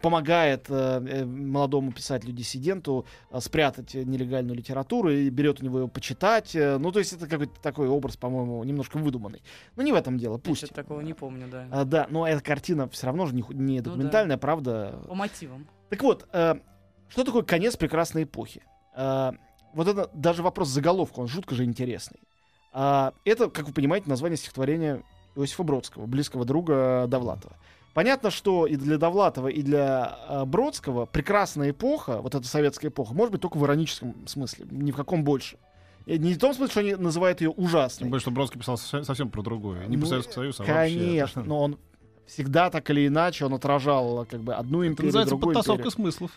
помогает 0.00 0.66
э, 0.70 1.02
э, 1.06 1.24
молодому 1.24 1.92
писателю-диссиденту 1.92 3.06
э, 3.30 3.40
спрятать 3.40 3.94
э, 3.94 4.02
нелегальную 4.02 4.56
литературу 4.56 5.10
и 5.10 5.28
берет 5.28 5.60
у 5.60 5.64
него 5.64 5.80
ее 5.80 5.88
почитать. 5.88 6.56
Э, 6.56 6.78
ну, 6.78 6.90
то 6.90 6.98
есть 6.98 7.12
это 7.12 7.26
какой-то 7.26 7.60
такой 7.60 7.88
образ, 7.88 8.16
по-моему, 8.16 8.64
немножко 8.64 8.96
выдуманный. 8.96 9.42
Но 9.76 9.82
не 9.82 9.92
в 9.92 9.94
этом 9.94 10.18
дело, 10.18 10.34
Я 10.34 10.38
пусть. 10.38 10.58
что-то 10.58 10.74
такого 10.74 11.00
не 11.02 11.12
помню, 11.12 11.48
да. 11.50 11.66
А, 11.70 11.84
да, 11.84 12.06
но 12.08 12.26
эта 12.26 12.42
картина 12.42 12.88
все 12.88 13.06
равно 13.06 13.26
же 13.26 13.34
не, 13.34 13.44
не 13.50 13.80
да. 13.80 13.90
документальная, 13.90 14.38
правда. 14.38 15.02
По 15.06 15.14
мотивам. 15.14 15.68
Так 15.90 16.02
вот, 16.02 16.26
э, 16.32 16.54
что 17.08 17.24
такое 17.24 17.42
конец 17.42 17.76
прекрасной 17.76 18.22
эпохи? 18.22 18.62
Э, 18.96 19.32
вот 19.74 19.86
это 19.86 20.10
даже 20.14 20.42
вопрос 20.42 20.68
заголовка, 20.68 21.20
он 21.20 21.28
жутко 21.28 21.54
же 21.54 21.64
интересный. 21.64 22.20
А, 22.72 23.12
это, 23.24 23.50
как 23.50 23.66
вы 23.66 23.72
понимаете, 23.74 24.08
название 24.08 24.36
стихотворения 24.38 25.02
Иосифа 25.36 25.62
Бродского, 25.62 26.06
близкого 26.06 26.44
друга 26.44 27.06
Довлатова. 27.06 27.56
Понятно, 27.94 28.30
что 28.30 28.66
и 28.66 28.76
для 28.76 28.96
Довлатова, 28.98 29.48
и 29.48 29.62
для 29.62 30.18
э, 30.28 30.44
Бродского 30.44 31.06
прекрасная 31.06 31.70
эпоха, 31.70 32.20
вот 32.20 32.34
эта 32.34 32.46
советская 32.46 32.90
эпоха, 32.90 33.12
может 33.14 33.32
быть 33.32 33.40
только 33.40 33.56
в 33.56 33.64
ироническом 33.64 34.14
смысле, 34.26 34.66
ни 34.70 34.92
в 34.92 34.96
каком 34.96 35.24
больше. 35.24 35.56
И 36.06 36.18
не 36.18 36.34
в 36.34 36.38
том 36.38 36.54
смысле, 36.54 36.70
что 36.70 36.80
они 36.80 36.94
называют 36.94 37.40
ее 37.40 37.50
ужасной. 37.50 38.04
Тем 38.04 38.10
более, 38.10 38.20
что 38.20 38.30
Бродский 38.30 38.60
писал 38.60 38.78
совсем, 38.78 39.04
совсем 39.04 39.30
про 39.30 39.42
другое. 39.42 39.86
Не 39.86 39.96
Ну, 39.96 40.02
про 40.02 40.08
Советский 40.10 40.32
Союз, 40.32 40.60
а 40.60 40.64
Конечно, 40.64 41.40
вообще. 41.42 41.48
но 41.48 41.62
он 41.62 41.78
всегда 42.26 42.70
так 42.70 42.88
или 42.90 43.06
иначе 43.06 43.44
он 43.46 43.54
отражал 43.54 44.24
как 44.30 44.40
бы 44.42 44.54
одну 44.54 44.82
Это 44.82 44.88
империю, 44.92 45.06
называется 45.08 45.30
другую 45.34 45.54
подтасовка 45.54 45.82
империю. 45.82 45.92
смыслов. 45.92 46.30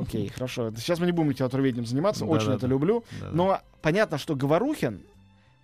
Окей, 0.00 0.28
хорошо. 0.28 0.70
Сейчас 0.76 1.00
мы 1.00 1.06
не 1.06 1.12
будем 1.12 1.30
литературоведением 1.30 1.86
заниматься, 1.86 2.24
очень 2.24 2.46
Да-да-да. 2.46 2.56
это 2.58 2.66
люблю. 2.68 3.04
Да-да. 3.20 3.32
Но 3.32 3.60
понятно, 3.82 4.16
что 4.18 4.36
Говорухин, 4.36 5.00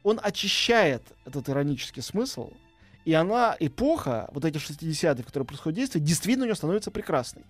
он 0.03 0.19
очищает 0.23 1.03
этот 1.25 1.49
иронический 1.49 2.03
смысл, 2.03 2.51
и 3.07 3.13
она, 3.13 3.57
эпоха, 3.61 4.29
вот 4.33 4.45
эти 4.45 4.57
60-е, 4.57 5.23
в 5.23 5.27
которой 5.27 5.45
происходит 5.45 5.77
действие, 5.77 6.05
действительно 6.05 6.43
у 6.43 6.47
нее 6.49 6.57
становится 6.57 6.91
прекрасной. 6.91 7.45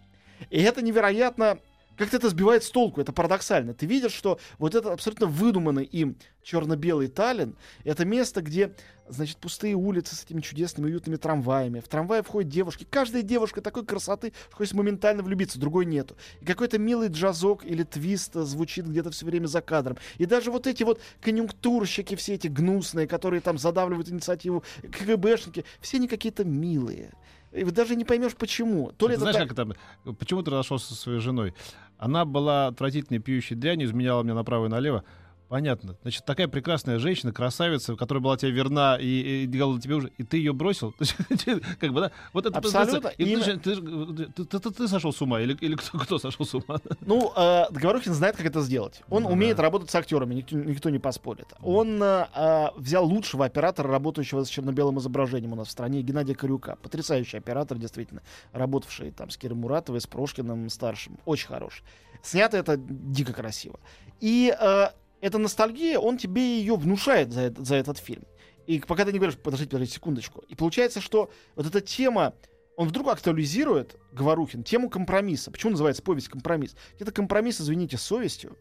И 0.51 0.61
это 0.61 0.83
невероятно... 0.83 1.59
Как-то 1.97 2.17
это 2.17 2.29
сбивает 2.29 2.63
с 2.63 2.71
толку, 2.71 3.01
это 3.01 3.13
парадоксально. 3.13 3.75
Ты 3.75 3.87
видишь, 3.87 4.13
что 4.13 4.39
вот 4.59 4.75
этот 4.75 4.93
абсолютно 4.93 5.27
выдуманный 5.27 5.85
им 5.85 6.17
черно-белый 6.43 7.09
Таллин, 7.09 7.57
это 7.85 8.05
место, 8.05 8.41
где, 8.41 8.73
значит, 9.09 9.39
пустые 9.39 9.75
улицы 9.75 10.15
с 10.15 10.25
этими 10.25 10.41
чудесными 10.41 10.87
уютными 10.87 11.17
трамваями. 11.17 11.81
В 11.81 11.89
трамвае 11.89 12.23
входят 12.23 12.51
девушки. 12.51 12.87
Каждая 12.89 13.23
девушка 13.23 13.61
такой 13.61 13.85
красоты, 13.85 14.33
что 14.49 14.57
хочется 14.59 14.77
моментально 14.77 15.23
влюбиться, 15.23 15.59
другой 15.59 15.87
нету. 15.87 16.17
И 16.41 16.45
какой-то 16.45 16.79
милый 16.79 17.09
джазок 17.09 17.65
или 17.65 17.83
твист 17.83 18.35
звучит 18.35 18.87
где-то 18.87 19.11
все 19.11 19.27
время 19.27 19.47
за 19.47 19.61
кадром. 19.61 19.97
И 20.19 20.27
даже 20.27 20.51
вот 20.51 20.67
эти 20.67 20.83
вот 20.83 21.01
конъюнктурщики, 21.21 22.15
все 22.15 22.35
эти 22.35 22.47
гнусные, 22.49 23.09
которые 23.09 23.41
там 23.41 23.59
задавливают 23.59 24.09
инициативу, 24.09 24.63
КГБшники, 24.83 25.65
все 25.81 25.97
они 25.97 26.07
какие-то 26.07 26.45
милые. 26.45 27.13
И 27.57 27.65
даже 27.65 27.97
не 27.97 28.05
поймешь 28.05 28.35
почему. 28.37 28.93
То 28.97 29.09
ли 29.09 29.15
это 29.15 29.23
знаешь, 29.23 29.37
так- 29.37 29.49
как 29.49 29.59
это... 29.59 30.13
Почему 30.15 30.43
ты 30.43 30.51
разошелся 30.51 30.89
со 30.89 30.95
своей 30.95 31.21
женой? 31.21 31.55
Она 31.99 32.25
была 32.25 32.67
отвратительной 32.67 33.21
пьющей 33.21 33.57
дрянью, 33.57 33.87
изменяла 33.89 34.23
мне 34.23 34.35
направо 34.35 34.67
и 34.67 34.69
налево. 34.69 35.05
Понятно. 35.49 35.97
Значит, 36.03 36.25
такая 36.25 36.49
прекрасная 36.49 36.99
женщина, 36.99 37.33
красавица, 37.33 37.95
которая 37.95 38.21
была 38.23 38.37
тебе 38.37 38.51
верна 38.51 38.97
и, 39.01 39.45
и 39.45 39.47
делала 39.47 39.81
тебе 39.81 39.95
уже, 39.95 40.11
и 40.19 40.25
ты 40.25 40.39
ее 40.39 40.53
бросил. 40.53 40.93
Как 41.81 41.93
бы, 41.93 42.01
да? 42.01 42.13
Вот 42.33 42.47
это 42.47 42.59
Абсолютно. 42.59 43.09
И 43.09 43.37
ты, 43.37 43.57
ты, 43.57 44.45
ты- 44.45 44.71
ты- 44.71 44.89
сошел 44.89 45.13
с 45.13 45.23
ума 45.23 45.41
или, 45.41 45.57
или 45.61 45.77
кто, 45.77 45.99
кто 45.99 46.19
сошел 46.19 46.45
с 46.45 46.55
ума? 46.55 46.81
Ну, 47.01 47.33
э, 47.37 47.65
Говорухин 47.71 48.13
знает, 48.13 48.37
как 48.37 48.47
это 48.47 48.61
сделать. 48.61 49.03
Он 49.09 49.23
Ну 49.23 49.31
умеет 49.31 49.57
да. 49.57 49.63
работать 49.63 49.91
с 49.91 49.95
актерами, 49.95 50.35
никто, 50.35 50.57
никто 50.57 50.91
не 50.91 50.99
поспорит. 50.99 51.47
Он 51.63 52.03
э, 52.03 52.27
э, 52.35 52.67
взял 52.77 53.05
лучшего 53.07 53.45
оператора, 53.45 53.89
работающего 53.91 54.45
с 54.45 54.49
черно-белым 54.49 54.99
изображением 54.99 55.53
у 55.53 55.57
нас 55.57 55.69
в 55.69 55.71
стране, 55.71 56.03
Геннадия 56.03 56.35
Корюка. 56.35 56.77
Потрясающий 56.83 57.37
оператор, 57.37 57.79
действительно, 57.79 58.23
работавший 58.53 59.13
там 59.13 59.31
с 59.31 59.37
Кирой 59.37 59.57
Муратовой, 59.57 60.01
с 60.01 60.07
Прошкиным 60.07 60.69
старшим. 60.71 61.19
Очень 61.25 61.49
хорош. 61.49 61.83
Снято 62.23 62.57
это 62.57 62.77
дико 62.77 63.33
красиво. 63.33 63.79
И 64.21 64.53
э, 64.59 64.89
эта 65.27 65.39
ностальгия, 65.39 65.99
он 65.99 66.19
тебе 66.19 66.59
ее 66.61 66.77
внушает 66.77 67.33
за, 67.33 67.41
этот- 67.43 67.67
за 67.67 67.75
этот 67.77 67.99
фильм. 67.99 68.25
И 68.67 68.79
пока 68.81 69.05
ты 69.05 69.13
не 69.13 69.19
говоришь, 69.19 69.39
подождите, 69.39 69.71
подождите 69.71 69.95
секундочку. 69.97 70.43
И 70.49 70.55
получается, 70.55 71.01
что 71.01 71.31
вот 71.57 71.67
эта 71.67 71.81
тема, 71.81 72.35
он 72.77 72.89
вдруг 72.89 73.09
актуализирует, 73.09 73.97
Говорухин, 74.13 74.63
тему 74.63 74.89
компромисса. 74.89 75.51
Почему 75.51 75.73
называется 75.73 76.03
повесть 76.03 76.29
«Компромисс»? 76.29 76.77
Это 76.99 77.11
компромисс, 77.11 77.61
извините, 77.61 77.97
с 77.97 78.03
совестью. 78.03 78.57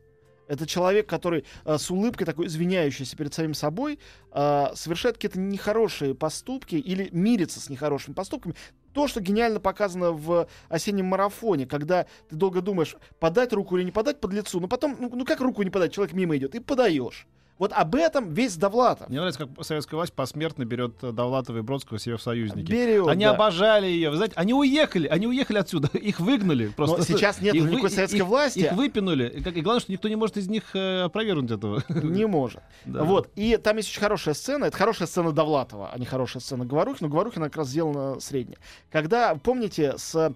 Это 0.47 0.67
человек, 0.67 1.07
который 1.07 1.45
э, 1.65 1.77
с 1.77 1.89
улыбкой 1.89 2.25
такой 2.25 2.47
извиняющийся 2.47 3.15
перед 3.15 3.33
самим 3.33 3.53
собой 3.53 3.99
э, 4.31 4.67
совершает 4.75 5.15
какие-то 5.15 5.39
нехорошие 5.39 6.15
поступки 6.15 6.75
или 6.75 7.09
мирится 7.11 7.59
с 7.59 7.69
нехорошими 7.69 8.13
поступками. 8.13 8.55
То, 8.93 9.07
что 9.07 9.19
гениально 9.19 9.59
показано 9.59 10.11
в 10.11 10.47
осеннем 10.69 11.05
марафоне, 11.07 11.65
когда 11.65 12.05
ты 12.29 12.35
долго 12.35 12.61
думаешь, 12.61 12.95
подать 13.19 13.51
руку 13.51 13.77
или 13.77 13.83
не 13.83 13.91
подать 13.91 14.21
под 14.21 14.33
лицу, 14.33 14.59
но 14.59 14.67
потом, 14.67 14.95
ну, 14.99 15.11
ну 15.13 15.25
как 15.25 15.41
руку 15.41 15.63
не 15.63 15.69
подать, 15.69 15.93
человек 15.93 16.13
мимо 16.13 16.37
идет, 16.37 16.55
и 16.55 16.59
подаешь. 16.59 17.27
Вот 17.57 17.71
об 17.73 17.95
этом 17.95 18.33
весь 18.33 18.57
Довлатов. 18.57 19.07
Мне 19.07 19.19
нравится, 19.19 19.45
как 19.45 19.65
советская 19.65 19.97
власть 19.97 20.11
посмертно 20.11 20.65
берет 20.65 20.95
э, 21.03 21.11
Довлатова 21.13 21.59
и 21.59 21.61
Бродского 21.61 21.99
себе 21.99 22.17
в 22.17 22.21
союзники. 22.21 22.69
Берет, 22.69 23.07
Они 23.07 23.23
да. 23.23 23.31
обожали 23.31 23.85
ее. 23.87 24.09
Вы 24.09 24.17
знаете, 24.17 24.33
они 24.35 24.53
уехали, 24.53 25.07
они 25.07 25.25
уехали 25.27 25.59
отсюда. 25.59 25.87
Их 25.97 26.19
выгнали. 26.19 26.67
Просто. 26.67 26.97
Но 26.97 27.03
сейчас 27.03 27.39
нет 27.39 27.55
Их 27.55 27.63
никакой 27.63 27.83
вы- 27.83 27.89
советской 27.89 28.17
их- 28.17 28.25
власти. 28.25 28.59
Их 28.59 28.73
выпинули. 28.73 29.29
И, 29.29 29.61
главное, 29.61 29.79
что 29.79 29.91
никто 29.91 30.09
не 30.09 30.17
может 30.17 30.35
из 30.35 30.49
них 30.49 30.63
э, 30.75 31.03
опровергнуть 31.03 31.51
этого. 31.51 31.81
Не 31.89 32.25
может. 32.27 32.61
Да. 32.85 33.03
Вот. 33.03 33.29
И 33.35 33.55
там 33.57 33.77
есть 33.77 33.89
очень 33.89 34.01
хорошая 34.01 34.33
сцена. 34.35 34.65
Это 34.65 34.77
хорошая 34.77 35.07
сцена 35.07 35.31
Довлатова, 35.31 35.91
а 35.93 35.97
не 35.97 36.05
хорошая 36.05 36.41
сцена 36.41 36.65
Говорухина. 36.65 37.07
Но 37.07 37.11
Говорухина 37.13 37.45
как 37.45 37.57
раз 37.57 37.69
сделана 37.69 38.19
средняя. 38.19 38.57
Когда, 38.91 39.35
помните, 39.35 39.93
с 39.97 40.33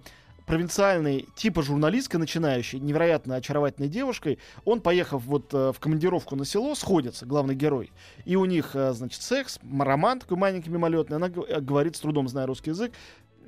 провинциальной, 0.50 1.28
типа 1.36 1.62
журналисткой 1.62 2.18
начинающей, 2.18 2.80
невероятно 2.80 3.36
очаровательной 3.36 3.88
девушкой. 3.88 4.40
Он, 4.64 4.80
поехав 4.80 5.22
вот 5.22 5.54
э, 5.54 5.72
в 5.72 5.78
командировку 5.78 6.34
на 6.34 6.44
село, 6.44 6.74
сходится, 6.74 7.24
главный 7.24 7.54
герой. 7.54 7.92
И 8.24 8.34
у 8.34 8.44
них, 8.46 8.74
э, 8.74 8.92
значит, 8.92 9.22
секс, 9.22 9.60
роман 9.62 10.18
такой 10.18 10.36
маленький 10.36 10.70
мимолетный. 10.70 11.18
Она 11.18 11.28
э, 11.28 11.60
говорит, 11.60 11.94
с 11.94 12.00
трудом 12.00 12.28
зная 12.28 12.46
русский 12.46 12.70
язык, 12.70 12.92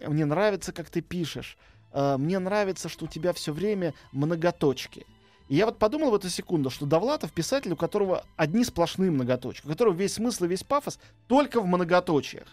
мне 0.06 0.24
нравится, 0.24 0.72
как 0.72 0.90
ты 0.90 1.00
пишешь. 1.00 1.58
Мне 1.92 2.38
нравится, 2.38 2.88
что 2.88 3.04
у 3.04 3.08
тебя 3.08 3.32
все 3.34 3.52
время 3.52 3.92
многоточки. 4.12 5.04
И 5.48 5.56
я 5.56 5.66
вот 5.66 5.78
подумал 5.78 6.10
в 6.10 6.14
эту 6.14 6.30
секунду, 6.30 6.70
что 6.70 6.86
Довлатов 6.86 7.32
писатель, 7.32 7.72
у 7.72 7.76
которого 7.76 8.24
одни 8.36 8.64
сплошные 8.64 9.10
многоточки, 9.10 9.66
у 9.66 9.68
которого 9.68 9.92
весь 9.92 10.14
смысл 10.14 10.44
и 10.44 10.48
весь 10.48 10.62
пафос 10.62 10.98
только 11.26 11.60
в 11.60 11.66
многоточиях. 11.66 12.46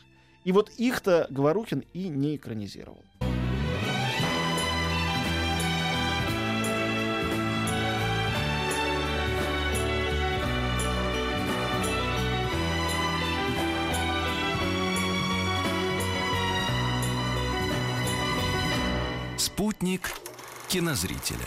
И 0.43 0.51
вот 0.51 0.69
их-то 0.77 1.27
Говорухин 1.29 1.85
и 1.93 2.09
не 2.09 2.35
экранизировал. 2.35 3.03
Спутник 19.59 20.11
кинозрителя. 20.69 21.43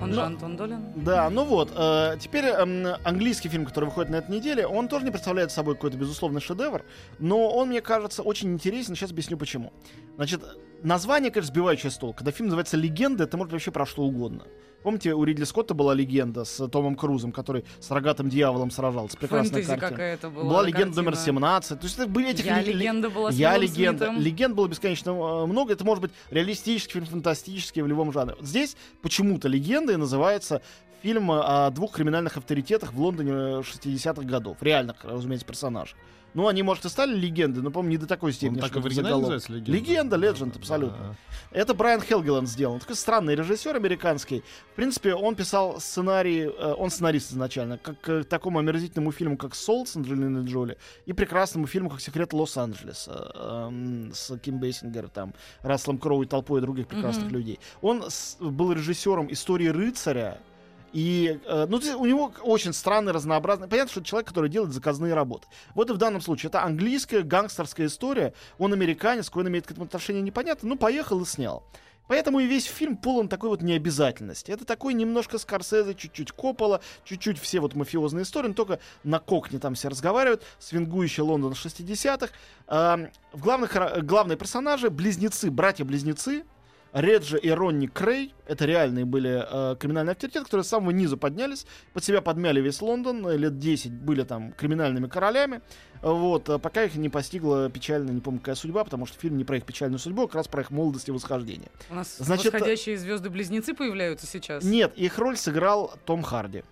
Он 0.00 0.10
же 0.14 0.16
Но- 0.16 0.24
Антон 0.24 0.56
Долин. 0.56 0.82
Да, 0.96 1.28
ну 1.28 1.44
вот, 1.44 1.70
э, 1.76 2.16
теперь 2.18 2.46
эм, 2.46 2.96
английский 3.04 3.50
фильм, 3.50 3.66
который 3.66 3.84
выходит 3.84 4.10
на 4.10 4.16
этой 4.16 4.34
неделе, 4.34 4.66
он 4.66 4.88
тоже 4.88 5.04
не 5.04 5.10
представляет 5.10 5.52
собой 5.52 5.74
какой-то 5.74 5.98
безусловный 5.98 6.40
шедевр, 6.40 6.86
но 7.18 7.50
он, 7.50 7.68
мне 7.68 7.82
кажется, 7.82 8.22
очень 8.22 8.54
интересен, 8.54 8.94
сейчас 8.94 9.10
объясню 9.10 9.36
почему. 9.36 9.74
Значит, 10.16 10.40
название, 10.82 11.30
конечно, 11.30 11.52
сбивающее 11.52 11.90
с 11.90 11.98
толку. 11.98 12.20
Когда 12.20 12.32
фильм 12.32 12.46
называется 12.46 12.78
«Легенда», 12.78 13.24
это 13.24 13.36
может 13.36 13.52
вообще 13.52 13.72
про 13.72 13.84
что 13.84 14.00
угодно. 14.00 14.44
Помните, 14.82 15.14
у 15.14 15.22
Ридли 15.24 15.44
Скотта 15.44 15.74
была 15.74 15.92
легенда 15.94 16.44
с 16.44 16.66
Томом 16.68 16.96
Крузом, 16.96 17.32
который 17.32 17.64
с 17.80 17.90
рогатым 17.90 18.30
дьяволом 18.30 18.70
сражался. 18.70 19.16
Прекрасная 19.16 19.50
Фэнтези 19.62 19.68
картина. 19.68 19.90
какая-то 19.90 20.30
была. 20.30 20.44
Была 20.44 20.62
легенда 20.62 20.96
номер 20.96 21.12
картина. 21.12 21.26
17. 21.26 21.80
То 21.80 21.86
есть 21.86 21.98
это 21.98 22.06
были 22.08 22.30
этих 22.30 22.46
Я 22.46 22.62
ли- 22.62 22.72
легенда 22.72 23.10
была 23.10 23.30
с 23.30 23.34
Я 23.34 23.50
Уиллом 23.52 23.62
легенда. 23.62 24.04
Смитом. 24.06 24.22
Легенд 24.22 24.54
было 24.54 24.68
бесконечно 24.68 25.10
э, 25.10 25.46
много. 25.46 25.72
Это 25.74 25.84
может 25.84 26.00
быть 26.02 26.12
реалистический 26.30 26.94
фильм, 26.94 27.06
фантастический 27.06 27.82
в 27.82 27.86
любом 27.86 28.10
жанре. 28.12 28.36
Вот 28.38 28.48
Здесь 28.48 28.76
почему-то 29.02 29.48
легендой 29.48 29.96
называется 29.98 30.62
фильм 31.02 31.30
о 31.30 31.70
двух 31.70 31.92
криминальных 31.92 32.36
авторитетах 32.36 32.92
в 32.92 33.00
Лондоне 33.00 33.30
э, 33.32 33.60
60-х 33.60 34.22
годов. 34.22 34.58
Реальных, 34.60 34.96
разумеется, 35.04 35.46
персонажей. 35.46 35.96
Ну, 36.32 36.46
они, 36.46 36.62
может, 36.62 36.84
и 36.84 36.88
стали 36.88 37.12
легендой, 37.12 37.60
но, 37.60 37.72
по-моему, 37.72 37.90
не 37.90 37.96
до 37.96 38.06
такой 38.06 38.30
Он 38.30 38.34
степени. 38.34 38.60
так 38.60 38.76
и 38.76 38.78
в 38.78 38.84
называется 39.18 39.52
«Легенда»? 39.52 39.72
Легенда, 39.72 40.16
Да, 40.54 40.60
абсолютно. 40.60 41.16
да. 41.50 41.58
Это 41.58 41.74
Брайан 41.74 42.00
Хелгеланд 42.02 42.48
сделал. 42.48 42.78
Такой 42.78 42.94
странный 42.94 43.34
режиссер 43.34 43.74
американский. 43.74 44.44
В 44.72 44.76
принципе, 44.76 45.12
он 45.16 45.34
писал 45.34 45.80
сценарий, 45.80 46.42
э, 46.42 46.74
он 46.78 46.90
сценарист 46.90 47.32
изначально, 47.32 47.78
как 47.78 48.00
к 48.00 48.22
такому 48.22 48.60
омерзительному 48.60 49.10
фильму, 49.10 49.36
как 49.36 49.56
«Солт» 49.56 49.84
с 49.88 49.96
Анджелиной 49.96 50.44
Джоли, 50.44 50.78
и 51.04 51.12
прекрасному 51.12 51.66
фильму, 51.66 51.90
как 51.90 52.00
«Секреты 52.00 52.32
Лос-Анджелеса» 52.32 53.32
эм, 53.34 54.12
с 54.14 54.38
Ким 54.38 54.60
Бейсингер, 54.60 55.08
там, 55.08 55.34
Расселом 55.62 55.98
Кроу 55.98 56.22
и 56.22 56.26
толпой 56.26 56.60
других 56.60 56.86
прекрасных 56.86 57.26
Мгм. 57.26 57.34
людей. 57.34 57.58
Он 57.80 58.04
был 58.38 58.70
режиссером 58.70 59.32
«Истории 59.32 59.66
рыцаря», 59.66 60.38
и, 60.92 61.38
э, 61.46 61.66
ну, 61.68 61.80
у 61.98 62.06
него 62.06 62.32
очень 62.42 62.72
странный, 62.72 63.12
разнообразный. 63.12 63.68
Понятно, 63.68 63.90
что 63.90 64.00
это 64.00 64.08
человек, 64.08 64.28
который 64.28 64.50
делает 64.50 64.72
заказные 64.72 65.14
работы. 65.14 65.46
Вот 65.74 65.90
и 65.90 65.92
в 65.92 65.98
данном 65.98 66.20
случае 66.20 66.48
это 66.48 66.62
английская 66.62 67.22
гангстерская 67.22 67.86
история. 67.86 68.34
Он 68.58 68.72
американец, 68.72 69.26
какой 69.28 69.44
он 69.44 69.50
имеет 69.50 69.66
к 69.66 69.70
этому 69.70 69.86
отношение, 69.86 70.22
непонятно. 70.22 70.68
Ну, 70.68 70.76
поехал 70.76 71.20
и 71.20 71.24
снял. 71.24 71.64
Поэтому 72.10 72.40
и 72.40 72.46
весь 72.46 72.64
фильм 72.64 72.96
полон 72.96 73.28
такой 73.28 73.50
вот 73.50 73.62
необязательности. 73.62 74.50
Это 74.50 74.64
такой 74.64 74.94
немножко 74.94 75.38
Скорсезе, 75.38 75.94
чуть-чуть 75.94 76.32
Коппола, 76.32 76.80
чуть-чуть 77.04 77.38
все 77.38 77.60
вот 77.60 77.76
мафиозные 77.76 78.24
истории, 78.24 78.48
но 78.48 78.54
только 78.54 78.80
на 79.04 79.20
кокне 79.20 79.60
там 79.60 79.76
все 79.76 79.86
разговаривают, 79.86 80.42
свингующий 80.58 81.22
Лондон 81.22 81.52
60-х. 81.52 82.32
Эм, 82.66 83.10
в 83.32 83.40
главных, 83.40 83.76
ра- 83.76 84.02
главные 84.02 84.36
персонажи, 84.36 84.90
близнецы, 84.90 85.52
братья-близнецы, 85.52 86.42
Реджи 86.92 87.38
и 87.38 87.50
Ронни 87.50 87.86
Крей, 87.86 88.34
это 88.46 88.64
реальные 88.64 89.04
были 89.04 89.44
э, 89.48 89.76
криминальные 89.76 90.12
авторитеты, 90.12 90.44
которые 90.44 90.64
с 90.64 90.68
самого 90.68 90.90
низа 90.90 91.16
поднялись, 91.16 91.66
под 91.92 92.04
себя 92.04 92.20
подмяли 92.20 92.60
весь 92.60 92.82
Лондон, 92.82 93.26
э, 93.26 93.36
лет 93.36 93.58
10 93.58 93.92
были 93.92 94.24
там 94.24 94.52
криминальными 94.52 95.06
королями, 95.06 95.60
вот, 96.02 96.48
э, 96.48 96.58
пока 96.58 96.84
их 96.84 96.96
не 96.96 97.08
постигла 97.08 97.70
печальная, 97.70 98.12
не 98.12 98.20
помню 98.20 98.40
какая 98.40 98.56
судьба, 98.56 98.84
потому 98.84 99.06
что 99.06 99.18
фильм 99.18 99.38
не 99.38 99.44
про 99.44 99.58
их 99.58 99.64
печальную 99.64 99.98
судьбу, 99.98 100.22
а 100.22 100.26
как 100.26 100.36
раз 100.36 100.48
про 100.48 100.62
их 100.62 100.70
молодость 100.70 101.08
и 101.08 101.12
восхождение. 101.12 101.70
У 101.90 101.94
нас 101.94 102.16
Значит, 102.18 102.52
восходящие 102.52 102.98
звезды-близнецы 102.98 103.74
появляются 103.74 104.26
сейчас. 104.26 104.64
Нет, 104.64 104.92
их 104.96 105.18
роль 105.18 105.36
сыграл 105.36 105.94
Том 106.06 106.22
Харди. 106.22 106.64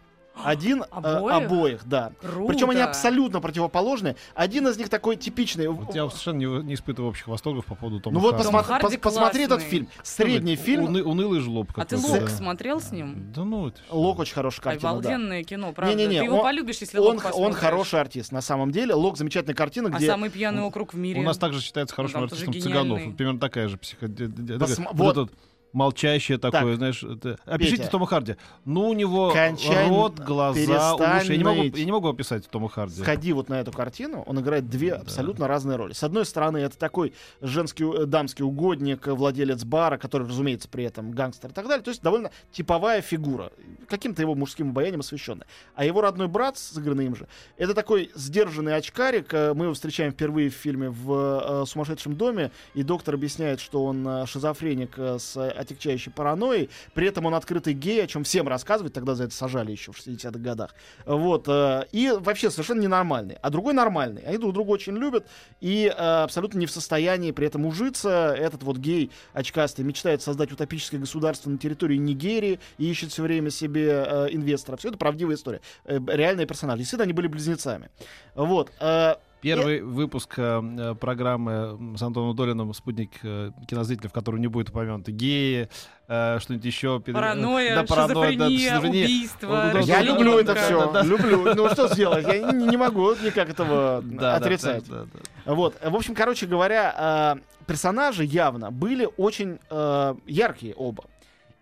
Один 0.45 0.83
э, 0.83 0.87
Обоих? 0.91 1.37
обоих, 1.37 1.81
да. 1.87 2.13
Круто. 2.21 2.53
Причем 2.53 2.71
они 2.71 2.81
абсолютно 2.81 3.41
противоположные. 3.41 4.17
Один 4.35 4.69
из 4.69 4.77
них 4.79 4.89
такой 4.89 5.17
типичный. 5.17 5.69
Вот 5.69 5.95
я 5.95 6.09
совершенно 6.09 6.39
не, 6.39 6.47
не 6.65 6.75
испытываю 6.75 7.11
общих 7.11 7.29
восторгов 7.29 7.65
по 7.67 7.75
поводу 7.75 8.01
Тома 8.01 8.15
ну 8.15 8.21
вот 8.21 8.37
Харди. 8.37 8.49
Посма- 8.49 8.63
Харди 8.63 8.97
пос- 8.97 9.01
посмотри 9.01 9.45
этот 9.45 9.63
фильм. 9.63 9.89
Средний 10.03 10.57
фильм. 10.57 10.85
Уны- 10.87 11.03
унылый 11.03 11.41
жлоб 11.41 11.71
А 11.77 11.85
ты 11.85 11.97
Лок 11.97 12.21
да. 12.21 12.29
смотрел 12.29 12.81
с 12.81 12.93
ним? 12.93 13.33
Да 13.35 13.45
ну, 13.45 13.69
это. 13.69 13.79
Лок 13.91 14.19
очень 14.21 14.35
хорошая 14.35 14.63
картина, 14.63 14.93
да. 14.93 14.99
Обалденное 14.99 15.43
кино, 15.45 15.73
правда. 15.73 15.95
Не-не-не, 15.95 16.19
ты 16.21 16.25
его 16.25 16.37
он- 16.39 16.43
полюбишь, 16.43 16.79
если 16.79 16.99
Он, 16.99 17.05
Лок 17.05 17.15
он 17.17 17.21
посмотришь. 17.23 17.57
хороший 17.59 18.01
артист, 18.01 18.33
на 18.33 18.41
самом 18.41 18.71
деле. 18.71 18.95
Лок 18.95 19.17
замечательная 19.17 19.55
картина, 19.55 19.89
А 19.93 19.97
где... 19.97 20.07
самый 20.07 20.31
пьяный 20.31 20.63
округ 20.63 20.95
в 20.95 20.99
мире. 20.99 21.21
У 21.21 21.25
нас 21.25 21.39
также 21.39 21.61
считается 21.61 21.95
хорошим 21.95 22.21
там 22.21 22.29
тоже 22.29 22.45
артистом 22.47 22.73
Цыганов. 22.73 23.17
примерно 23.17 23.41
такая 23.41 23.69
же 23.69 23.77
психо... 23.79 24.07
Посма- 24.07 24.89
вот 24.93 25.17
вот. 25.17 25.29
этот 25.29 25.39
молчащее 25.73 26.39
такое, 26.39 26.77
знаешь. 26.77 27.03
это- 27.03 27.39
Опишите 27.45 27.79
Петя. 27.79 27.91
Тома 27.91 28.07
Харди. 28.07 28.37
Ну, 28.65 28.89
у 28.89 28.95
него 28.95 29.31
Кончай, 29.33 29.89
рот, 29.89 30.19
глаза, 30.19 30.95
уши. 30.95 31.33
Я 31.33 31.37
не, 31.39 31.45
могу, 31.45 31.63
я 31.63 31.85
не 31.85 31.93
могу 31.93 32.09
описать 32.09 32.49
Тома 32.49 32.69
Харди. 32.69 33.01
Сходи 33.03 33.33
вот 33.33 33.49
на 33.49 33.61
эту 33.61 33.71
картину, 33.73 34.23
он 34.27 34.41
играет 34.41 34.69
две 34.69 34.91
Да. 34.93 35.01
абсолютно 35.03 35.47
разные 35.47 35.77
роли. 35.77 35.93
С 35.93 36.03
одной 36.03 36.25
стороны, 36.25 36.59
это 36.59 36.79
такой 36.79 37.13
женский, 37.41 37.85
э, 37.85 38.07
дамский 38.07 38.45
угодник, 38.45 39.07
владелец 39.07 39.65
бара, 39.65 39.99
который, 39.99 40.27
разумеется, 40.27 40.69
при 40.69 40.85
этом 40.85 41.11
гангстер 41.13 41.51
и 41.51 41.53
так 41.53 41.67
далее. 41.69 41.83
То 41.85 41.91
есть 41.91 42.03
довольно 42.03 42.31
типовая 42.51 43.01
фигура, 43.03 43.53
каким-то 43.89 44.23
его 44.23 44.35
мужским 44.35 44.71
обаянием 44.71 45.01
освещенная. 45.01 45.47
А 45.75 45.85
его 45.85 46.01
родной 46.01 46.29
брат, 46.29 46.57
сыгранный 46.59 47.07
им 47.07 47.15
же, 47.17 47.27
это 47.57 47.75
такой 47.75 48.11
сдержанный 48.15 48.75
очкарик. 48.75 49.33
э, 49.35 49.55
Мы 49.55 49.67
его 49.67 49.75
встречаем 49.75 50.13
впервые 50.13 50.51
в 50.51 50.55
фильме 50.55 50.89
в 50.91 51.63
э, 51.63 51.67
«Сумасшедшем 51.67 52.17
доме», 52.17 52.51
и 52.75 52.83
доктор 52.83 53.15
объясняет, 53.15 53.61
что 53.61 53.85
он 53.85 54.27
шизофреник 54.27 54.97
с 54.99 55.37
отягчающей 55.59 56.13
паранойей. 56.13 56.71
При 56.95 57.07
этом 57.07 57.27
он 57.27 57.35
открытый 57.35 57.75
гей, 57.75 58.05
о 58.05 58.07
чем 58.07 58.25
всем 58.25 58.49
рассказывает, 58.49 58.93
тогда 58.95 59.15
за 59.15 59.25
это 59.25 59.35
сажали 59.35 59.73
еще 59.73 59.93
в 59.93 59.99
60-х 59.99 60.39
годах. 60.39 60.75
Вот. 61.05 61.45
э, 61.49 61.85
И 61.93 62.11
вообще 62.19 62.51
совершенно 62.51 62.81
ненормальный. 62.81 63.37
А 63.43 63.51
другой 63.51 63.75
нормальный. 63.75 64.23
Они 64.23 64.39
друг 64.39 64.53
друга 64.55 64.71
очень 64.71 64.97
любят 64.97 65.27
и 65.61 65.87
э, 65.87 65.91
абсолютно 66.23 66.59
не 66.59 66.67
в 66.67 66.71
состоянии 66.71 67.31
при 67.33 67.47
этом 67.47 67.67
ужиться. 67.67 68.35
Этот 68.39 68.63
вот 68.63 68.79
гей 68.79 69.11
очкастый 69.33 69.85
мечтает 69.85 70.23
создать 70.23 70.53
утопическое 70.53 71.01
государство 71.01 71.51
на 71.51 71.59
территории 71.59 71.97
Нигерии 71.97 72.61
и 72.79 72.91
ищет 72.91 73.11
все 73.11 73.23
время 73.23 73.51
себе 73.51 74.05
э, 74.07 74.29
инвестора. 74.31 74.77
Все 74.77 74.89
это 74.89 74.99
правдивая 74.99 75.37
история. 75.37 75.61
Э, 75.85 75.99
реальные 76.07 76.47
персонажи. 76.47 76.79
Действительно, 76.79 77.05
они 77.05 77.13
были 77.13 77.27
близнецами. 77.27 77.91
Вот. 78.35 78.71
э, 78.81 79.15
Первый 79.41 79.83
выпуск 79.83 80.35
э, 80.37 80.95
программы 81.01 81.97
с 81.97 82.03
Антоном 82.03 82.35
Долиным 82.35 82.75
«Спутник 82.75 83.13
э, 83.23 83.53
кинозрителя», 83.69 84.09
в 84.09 84.13
котором 84.13 84.41
не 84.41 84.49
будет 84.49 84.71
упомянуты 84.71 85.13
геи, 85.13 85.69
э, 86.09 86.39
что-нибудь 86.41 86.65
еще. 86.65 87.01
пере- 87.01 87.15
Паранойя, 87.15 87.77
да, 87.77 87.85
паранойя, 87.85 88.37
да, 88.37 88.45
шизофрения, 88.49 88.69
шизофрения. 88.71 89.05
убийство. 89.05 89.71
Да, 89.73 89.79
я 89.79 89.97
да, 89.99 90.03
люблю 90.03 90.33
да, 90.35 90.41
это 90.41 90.55
да, 90.55 90.61
все. 90.65 90.87
да, 90.87 90.93
да. 90.93 91.03
Люблю. 91.03 91.55
Ну 91.55 91.69
что 91.71 91.87
сделать? 91.89 92.27
Я 92.27 92.53
не, 92.53 92.67
не 92.67 92.77
могу 92.77 93.15
никак 93.15 93.49
этого 93.49 94.03
Да, 94.05 94.19
да, 94.21 94.37
отрицать. 94.37 94.89
да, 94.89 95.03
да, 95.05 95.07
да. 95.45 95.55
Вот, 95.55 95.77
в 95.85 95.95
общем, 95.95 96.17
короче 96.17 96.47
говоря, 96.47 97.37
э, 97.39 97.65
персонажи 97.67 98.25
явно 98.25 98.73
были 98.73 99.09
очень 99.17 99.61
э, 99.71 100.15
яркие 100.27 100.75
оба. 100.75 101.05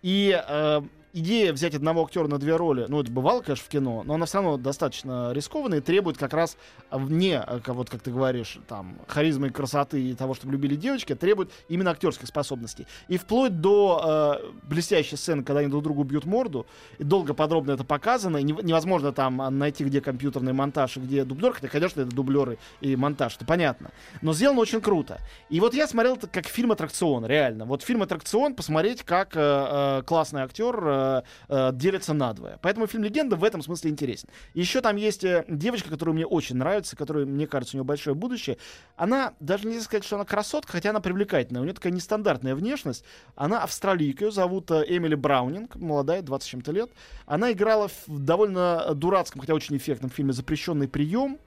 И 0.03 0.35
э, 0.49 0.81
идея 1.17 1.53
взять 1.53 1.75
одного 1.75 2.05
актера 2.05 2.29
на 2.29 2.39
две 2.39 2.57
роли, 2.57 2.85
ну, 2.89 3.01
это 3.01 3.11
бывало, 3.11 3.41
конечно, 3.41 3.65
в 3.65 3.69
кино, 3.69 4.03
но 4.05 4.15
она 4.15 4.27
все 4.27 4.39
равно 4.39 4.59
достаточно 4.59 5.33
рискованная 5.33 5.79
и 5.79 5.81
требует 5.81 6.19
как 6.19 6.35
раз 6.35 6.59
вне, 6.91 7.43
э, 7.45 7.61
вот 7.67 7.89
как 7.89 8.03
ты 8.03 8.11
говоришь, 8.11 8.59
там, 8.69 8.99
харизмы 9.09 9.49
и 9.49 9.51
красоты 9.51 10.01
и 10.03 10.15
того, 10.15 10.35
чтобы 10.35 10.53
любили 10.53 10.77
девочки, 10.77 11.15
требует 11.15 11.51
именно 11.69 11.91
актерских 11.91 12.29
способностей. 12.29 12.87
И 13.09 13.17
вплоть 13.17 13.61
до 13.61 14.41
э, 14.43 14.51
блестящей 14.69 15.17
сцены, 15.17 15.43
когда 15.43 15.61
они 15.61 15.69
друг 15.71 15.83
другу 15.83 16.05
бьют 16.05 16.27
морду, 16.27 16.67
и 16.99 17.05
долго 17.05 17.33
подробно 17.33 17.73
это 17.73 17.85
показано, 17.85 18.37
и 18.37 18.45
нев- 18.45 18.63
невозможно 18.63 19.13
там 19.13 19.41
а, 19.41 19.51
найти, 19.51 19.85
где 19.85 20.03
компьютерный 20.03 20.53
монтаж 20.53 20.99
и 20.99 21.01
где 21.01 21.25
дублер, 21.25 21.55
хотя, 21.55 21.69
конечно, 21.69 22.03
это 22.03 22.15
дублеры 22.15 22.59
и 22.83 22.95
монтаж, 22.95 23.37
это 23.37 23.47
понятно. 23.47 23.91
Но 24.21 24.35
сделано 24.35 24.61
очень 24.61 24.83
круто. 24.83 25.19
И 25.49 25.61
вот 25.61 25.73
я 25.73 25.87
смотрел 25.87 26.17
это 26.17 26.27
как 26.27 26.47
фильм-аттракцион, 26.47 27.25
реально. 27.25 27.65
Вот 27.65 27.83
фильм-аттракцион, 27.83 28.55
посмотреть, 28.55 29.03
как 29.03 29.35
э, 29.35 29.41
э, 29.41 30.03
классный 30.05 30.43
актер, 30.43 30.77
э, 31.07 31.23
э, 31.49 31.69
э, 31.69 31.71
делятся 31.75 32.15
надвое. 32.15 32.59
Поэтому 32.63 32.87
фильм 32.87 33.05
«Легенда» 33.05 33.37
в 33.37 33.45
этом 33.45 33.63
смысле 33.63 33.91
интересен. 33.91 34.29
Еще 34.55 34.81
там 34.81 34.97
есть 34.97 35.25
э, 35.25 35.45
девочка, 35.49 35.91
которая 35.91 36.15
мне 36.15 36.27
очень 36.27 36.57
нравится, 36.57 36.97
которая, 36.97 37.27
мне 37.27 37.47
кажется, 37.47 37.77
у 37.77 37.79
нее 37.79 37.85
большое 37.85 38.15
будущее. 38.15 38.59
Она, 38.97 39.35
даже 39.41 39.67
нельзя 39.67 39.83
сказать, 39.83 40.05
что 40.05 40.17
она 40.17 40.25
красотка, 40.25 40.73
хотя 40.73 40.91
она 40.91 41.01
привлекательная. 41.01 41.61
У 41.63 41.65
нее 41.65 41.75
такая 41.75 41.93
нестандартная 41.93 42.55
внешность. 42.55 43.05
Она 43.35 43.63
австралийка, 43.63 44.27
ее 44.27 44.31
зовут 44.31 44.71
э, 44.71 44.85
Эмили 44.89 45.15
Браунинг, 45.15 45.77
молодая, 45.77 46.23
20 46.23 46.49
чем-то 46.49 46.73
лет. 46.73 46.91
Она 47.27 47.53
играла 47.53 47.89
в 47.89 48.03
довольно 48.09 48.95
дурацком, 48.95 49.41
хотя 49.41 49.55
очень 49.55 49.77
эффектном 49.77 50.11
фильме 50.11 50.33
«Запрещенный 50.33 50.89
прием». 50.89 51.39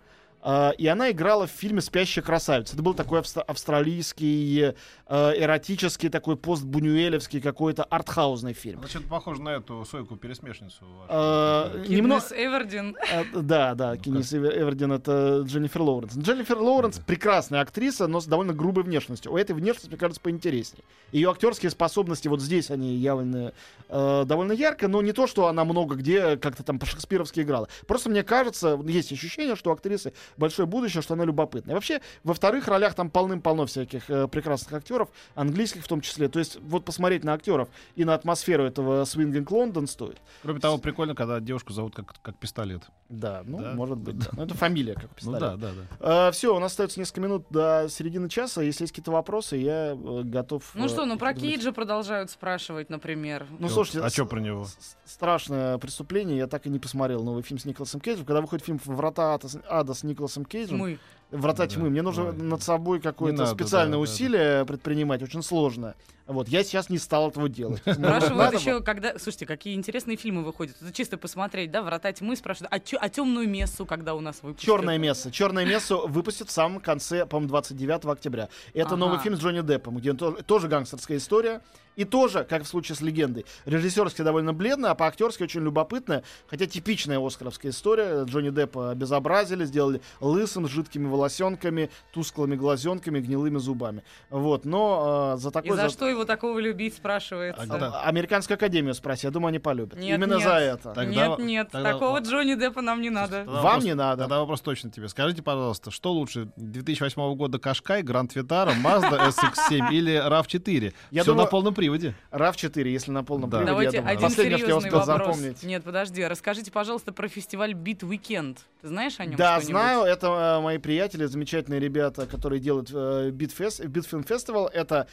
Uh, 0.41 0.73
и 0.75 0.87
она 0.87 1.11
играла 1.11 1.47
в 1.47 1.51
фильме 1.51 1.81
«Спящая 1.81 2.23
красавица». 2.23 2.73
Это 2.75 2.83
был 2.83 2.93
такой 2.93 3.19
австр- 3.19 3.43
австралийский, 3.45 4.73
uh, 5.07 5.37
эротический, 5.37 6.09
такой 6.09 6.37
постбунюэлевский 6.37 7.41
какой-то 7.41 7.83
артхаузный 7.83 8.53
фильм. 8.53 8.79
Она 8.79 8.87
что-то 8.87 9.07
похоже 9.07 9.41
на 9.41 9.49
эту 9.49 9.83
сойку-пересмешницу. 9.83 10.85
Киднес 11.09 11.89
немного... 11.89 12.25
Эвердин. 12.31 12.95
А, 13.13 13.25
Да, 13.41 13.75
да, 13.75 13.97
Кеннис 13.97 14.33
Эвер- 14.33 14.57
Эвердин 14.57 14.93
это 14.93 15.41
Дженнифер 15.45 15.81
Лоуренс. 15.81 16.15
Дженнифер 16.17 16.57
Лоуренс 16.57 16.99
прекрасная 16.99 17.61
актриса, 17.61 18.07
но 18.07 18.21
с 18.21 18.25
довольно 18.25 18.53
грубой 18.53 18.83
внешностью. 18.83 19.33
У 19.33 19.37
этой 19.37 19.53
внешности, 19.53 19.89
мне 19.89 19.97
кажется, 19.97 20.21
поинтереснее. 20.21 20.83
Ее 21.11 21.31
актерские 21.31 21.69
способности, 21.69 22.27
вот 22.27 22.41
здесь 22.41 22.71
они 22.71 22.95
явлены 22.95 23.53
э, 23.89 24.23
довольно 24.25 24.53
ярко, 24.53 24.87
но 24.87 25.01
не 25.01 25.11
то, 25.11 25.27
что 25.27 25.47
она 25.47 25.65
много 25.65 25.95
где 25.95 26.37
как-то 26.37 26.63
там 26.63 26.79
по-шекспировски 26.79 27.41
играла. 27.41 27.67
Просто 27.87 28.09
мне 28.09 28.23
кажется, 28.23 28.79
есть 28.85 29.11
ощущение, 29.11 29.55
что 29.55 29.71
актрисы 29.71 30.13
большое 30.37 30.67
будущее, 30.67 31.01
что 31.01 31.13
она 31.13 31.25
любопытная. 31.25 31.75
Вообще, 31.75 32.01
во 32.23 32.33
вторых 32.33 32.67
ролях 32.67 32.93
там 32.93 33.09
полным-полно 33.09 33.65
всяких 33.65 34.09
э, 34.09 34.27
прекрасных 34.27 34.73
актеров, 34.73 35.09
английских 35.35 35.83
в 35.83 35.87
том 35.87 36.01
числе. 36.01 36.27
То 36.29 36.39
есть 36.39 36.57
вот 36.61 36.85
посмотреть 36.85 37.23
на 37.23 37.33
актеров 37.33 37.69
и 37.95 38.05
на 38.05 38.13
атмосферу 38.13 38.63
этого 38.63 39.05
Свингинг 39.05 39.49
Лондон 39.51 39.87
стоит. 39.87 40.17
Кроме 40.41 40.59
того, 40.59 40.77
прикольно, 40.77 41.15
когда 41.15 41.39
девушку 41.39 41.73
зовут 41.73 41.95
как, 41.95 42.13
как 42.21 42.35
пистолет. 42.37 42.83
Да, 43.09 43.41
ну, 43.45 43.59
Да? 43.59 43.73
может 43.73 43.97
быть, 43.97 44.17
да. 44.19 44.27
Ну, 44.33 44.43
это 44.43 44.53
фамилия, 44.53 44.93
как 44.93 45.03
Ну 45.05 45.09
пистолета. 45.15 45.57
да, 45.57 45.69
да, 45.71 45.71
да. 45.99 46.31
все, 46.31 46.55
у 46.55 46.59
нас 46.59 46.71
остается 46.71 46.99
несколько 46.99 47.21
минут 47.21 47.45
до 47.49 47.87
середины 47.89 48.29
часа. 48.29 48.61
Если 48.61 48.83
есть 48.83 48.91
какие-то 48.93 49.11
вопросы, 49.11 49.55
я 49.57 49.93
э, 49.93 50.21
готов. 50.23 50.69
Ну 50.75 50.85
э, 50.85 50.89
что, 50.89 51.05
ну 51.05 51.17
про. 51.17 51.33
Кейджа 51.33 51.71
продолжают 51.71 52.29
спрашивать, 52.31 52.89
например. 52.89 53.45
Ну, 53.59 53.67
Чё- 53.67 53.73
слушайте, 53.75 54.01
а 54.01 54.09
что 54.09 54.25
про 54.25 54.39
него? 54.39 54.67
Страшное 55.05 55.77
преступление, 55.77 56.37
я 56.37 56.47
так 56.47 56.65
и 56.67 56.69
не 56.69 56.79
посмотрел 56.79 57.23
новый 57.23 57.41
фильм 57.43 57.59
с 57.59 57.65
Николасом 57.65 57.99
Кейджем. 58.01 58.25
Когда 58.25 58.41
выходит 58.41 58.65
фильм 58.65 58.79
«Врата 58.85 59.33
ада 59.33 59.47
с- 59.47 59.59
ада» 59.67 59.93
с 59.93 60.03
Николасом 60.19 60.43
Кейджем, 60.43 60.77
Мы. 60.79 60.99
«Врата 61.31 61.65
Да, 61.65 61.67
тьмы», 61.67 61.89
мне 61.89 62.01
нужно 62.01 62.29
ой, 62.29 62.33
над 62.35 62.63
собой 62.63 62.99
какое-то 62.99 63.39
надо, 63.43 63.51
специальное 63.51 63.93
да, 63.93 63.97
да, 63.97 64.01
усилие 64.03 64.65
предпринимать, 64.65 65.21
очень 65.21 65.43
сложно. 65.43 65.95
Вот, 66.25 66.47
я 66.47 66.63
сейчас 66.63 66.89
не 66.89 66.99
стал 66.99 67.29
этого 67.29 67.49
делать. 67.49 67.79
Спрашивают 67.81 68.35
Надо 68.35 68.57
еще, 68.57 68.81
когда... 68.83 69.17
Слушайте, 69.17 69.47
какие 69.47 69.73
интересные 69.73 70.15
фильмы 70.15 70.43
выходят. 70.43 70.75
Это 70.79 70.93
чисто 70.93 71.17
посмотреть, 71.17 71.71
да, 71.71 71.81
«Врата 71.81 72.11
тьмы» 72.13 72.35
спрашивают, 72.35 72.71
а, 72.71 72.79
а 72.99 73.09
темную 73.09 73.49
мессу, 73.49 73.87
когда 73.87 74.13
у 74.13 74.19
нас 74.19 74.43
выпустят? 74.43 74.63
Черное 74.63 74.99
место. 74.99 75.31
Черное 75.31 75.65
место 75.65 75.97
выпустят 75.97 76.49
в 76.49 76.51
самом 76.51 76.81
конце, 76.81 77.25
по-моему, 77.25 77.49
29 77.49 78.05
октября. 78.05 78.49
Это 78.75 78.89
Ага. 78.89 78.97
новый 78.97 79.19
фильм 79.19 79.37
с 79.37 79.39
Джонни 79.39 79.61
Деппом, 79.61 79.97
где 79.97 80.11
он 80.11 80.17
тоже 80.17 80.67
гангстерская 80.67 81.17
история. 81.17 81.61
И 81.95 82.05
тоже, 82.05 82.45
как 82.45 82.63
в 82.63 82.67
случае 82.67 82.95
с 82.95 83.01
легендой, 83.01 83.45
режиссерски 83.65 84.21
довольно 84.21 84.53
бледно, 84.53 84.91
а 84.91 84.95
по-актерски 84.95 85.43
очень 85.43 85.59
любопытная, 85.61 86.23
хотя 86.47 86.65
типичная 86.65 87.19
оскаровская 87.19 87.73
история. 87.73 88.23
Джонни 88.23 88.51
Деппа 88.51 88.91
обезобразили, 88.91 89.65
сделали 89.65 89.99
лысым, 90.21 90.65
с 90.65 90.71
жидкими 90.71 91.07
волосенками, 91.19 91.89
тусклыми 92.11 92.55
глазенками, 92.55 93.19
гнилыми 93.19 93.57
зубами. 93.57 94.03
Вот, 94.29 94.65
но 94.65 95.33
э, 95.35 95.37
за 95.39 95.49
И 95.49 95.51
такой... 95.51 95.69
за 95.77 95.83
за- 95.83 95.89
что 95.89 96.07
его 96.07 96.25
такого 96.25 96.59
любить, 96.59 96.95
спрашивается. 96.95 97.61
А 97.61 97.67
когда- 97.67 97.87
А- 98.01 98.03
Американскую 98.09 98.55
академию 98.55 98.93
спроси, 98.93 99.27
я 99.27 99.31
думаю, 99.31 99.49
они 99.49 99.59
полюбят. 99.59 99.99
Нет, 99.99 100.17
Именно 100.17 100.35
нет. 100.35 100.43
за 100.43 100.53
это. 100.55 100.93
Так, 100.93 101.07
нет, 101.07 101.15
Тогда- 101.29 101.43
нет, 101.43 101.69
тогда- 101.71 101.93
такого 101.93 102.19
Джонни 102.19 102.55
Деппа 102.55 102.81
нам 102.81 103.01
не 103.01 103.09
надо. 103.09 103.39
Тогда 103.39 103.51
Вам 103.51 103.63
вопрос- 103.63 103.83
не 103.83 103.93
надо. 103.95 104.21
Тогда 104.23 104.39
вопрос 104.39 104.61
точно 104.61 104.89
тебе. 104.91 105.07
Скажите, 105.09 105.41
пожалуйста, 105.43 105.91
что 105.91 106.11
лучше, 106.13 106.49
2008 106.55 107.35
года 107.35 107.59
Кашкай, 107.59 108.01
Гранд 108.01 108.35
Витара, 108.35 108.71
Mazda 108.83 109.27
CX-7 109.29 109.91
или 109.91 110.13
RAV4? 110.27 110.93
Я 111.11 111.21
Все 111.23 111.31
думаю- 111.31 111.45
на 111.45 111.49
полном 111.51 111.73
приводе. 111.73 112.13
RAV4, 112.31 112.87
если 112.89 113.11
на 113.11 113.23
полном 113.23 113.49
Да. 113.49 113.57
приводе, 113.57 113.71
Давайте 113.71 113.97
я 113.97 114.01
думаю. 114.01 114.13
один 114.17 114.29
Последнее, 114.29 114.57
что 114.57 114.65
я 114.67 114.71
серьезный 114.79 114.89
успел 114.89 115.05
вопрос. 115.13 115.35
запомнить. 115.37 115.63
Нет, 115.63 115.83
подожди, 115.83 116.25
расскажите, 116.25 116.71
пожалуйста, 116.71 117.11
про 117.11 117.27
фестиваль 117.27 117.73
Beat 117.73 118.03
Weekend. 118.03 118.57
Ты 118.81 118.87
знаешь 118.87 119.19
о 119.19 119.25
нем 119.25 119.35
Да, 119.35 119.59
знаю. 119.59 120.03
Это 120.03 120.59
мои 120.61 120.77
приятели, 120.77 121.08
замечательные 121.17 121.79
ребята, 121.79 122.25
которые 122.25 122.59
делают 122.59 122.91
э, 122.93 123.31
Beat 123.31 123.54
Fest, 123.54 123.83
Beat 123.85 124.04
Film 124.04 124.23
Festival. 124.23 124.67
Это 124.67 125.07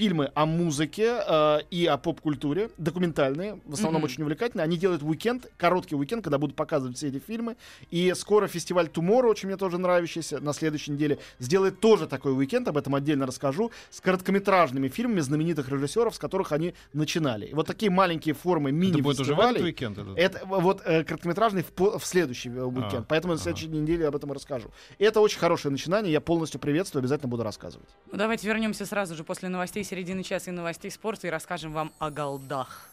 фильмы 0.00 0.30
о 0.34 0.46
музыке 0.46 1.20
э, 1.28 1.58
и 1.70 1.84
о 1.84 1.98
поп-культуре, 1.98 2.70
документальные, 2.78 3.60
в 3.66 3.74
основном 3.74 4.00
Мгм. 4.00 4.10
очень 4.10 4.22
увлекательные. 4.22 4.64
Они 4.64 4.78
делают 4.78 5.02
уикенд, 5.02 5.52
короткий 5.58 5.94
уикенд, 5.94 6.24
когда 6.24 6.38
будут 6.38 6.56
показывать 6.56 6.96
все 6.96 7.08
эти 7.08 7.18
фильмы. 7.18 7.56
И 7.90 8.10
скоро 8.16 8.48
фестиваль 8.48 8.86
Tomorrow, 8.86 9.26
очень 9.26 9.48
мне 9.48 9.58
тоже 9.58 9.76
нравящийся, 9.76 10.40
на 10.40 10.54
следующей 10.54 10.92
неделе, 10.92 11.18
сделает 11.38 11.80
тоже 11.80 12.06
такой 12.06 12.32
уикенд, 12.32 12.66
об 12.68 12.78
этом 12.78 12.94
отдельно 12.94 13.26
расскажу, 13.26 13.72
с 13.90 14.00
короткометражными 14.00 14.88
фильмами 14.88 15.20
знаменитых 15.20 15.68
режиссеров, 15.68 16.14
с 16.14 16.18
которых 16.18 16.52
они 16.52 16.72
начинали. 16.94 17.48
И 17.48 17.54
вот 17.54 17.66
такие 17.66 17.90
маленькие 17.90 18.34
формы 18.34 18.70
Это 18.70 19.02
будет 19.02 19.20
уже 19.20 19.34
в 19.34 19.40
этот 19.40 19.62
уикенд? 19.62 19.98
этот? 19.98 20.16
Это 20.16 20.46
вот 20.46 20.80
э, 20.86 21.04
короткометражный 21.04 21.62
в, 21.76 21.98
в 21.98 22.06
следующий 22.06 22.48
э, 22.48 22.62
уикенд. 22.64 22.94
А, 22.94 23.04
Поэтому 23.06 23.34
на 23.34 23.36
ага. 23.36 23.42
следующей 23.42 23.68
неделе 23.68 24.08
об 24.08 24.16
этом 24.16 24.32
расскажу. 24.32 24.70
Это 24.98 25.20
очень 25.20 25.38
хорошее 25.38 25.72
начинание. 25.72 26.10
Я 26.10 26.22
полностью 26.22 26.58
приветствую, 26.58 27.00
обязательно 27.00 27.28
буду 27.28 27.42
рассказывать. 27.42 27.88
Ну, 28.10 28.16
давайте 28.16 28.46
вернемся 28.46 28.86
сразу 28.86 29.14
же 29.14 29.24
после 29.24 29.50
новостей 29.50 29.84
середины 29.90 30.22
часа 30.22 30.50
и 30.50 30.54
новостей 30.54 30.90
спорта 30.90 31.26
и 31.26 31.30
расскажем 31.30 31.72
вам 31.72 31.92
о 31.98 32.10
голдах. 32.10 32.88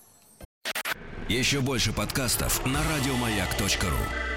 Еще 1.29 1.61
больше 1.61 1.93
подкастов 1.93 2.65
на 2.65 2.79
радиомаяк.ру. 2.83 4.36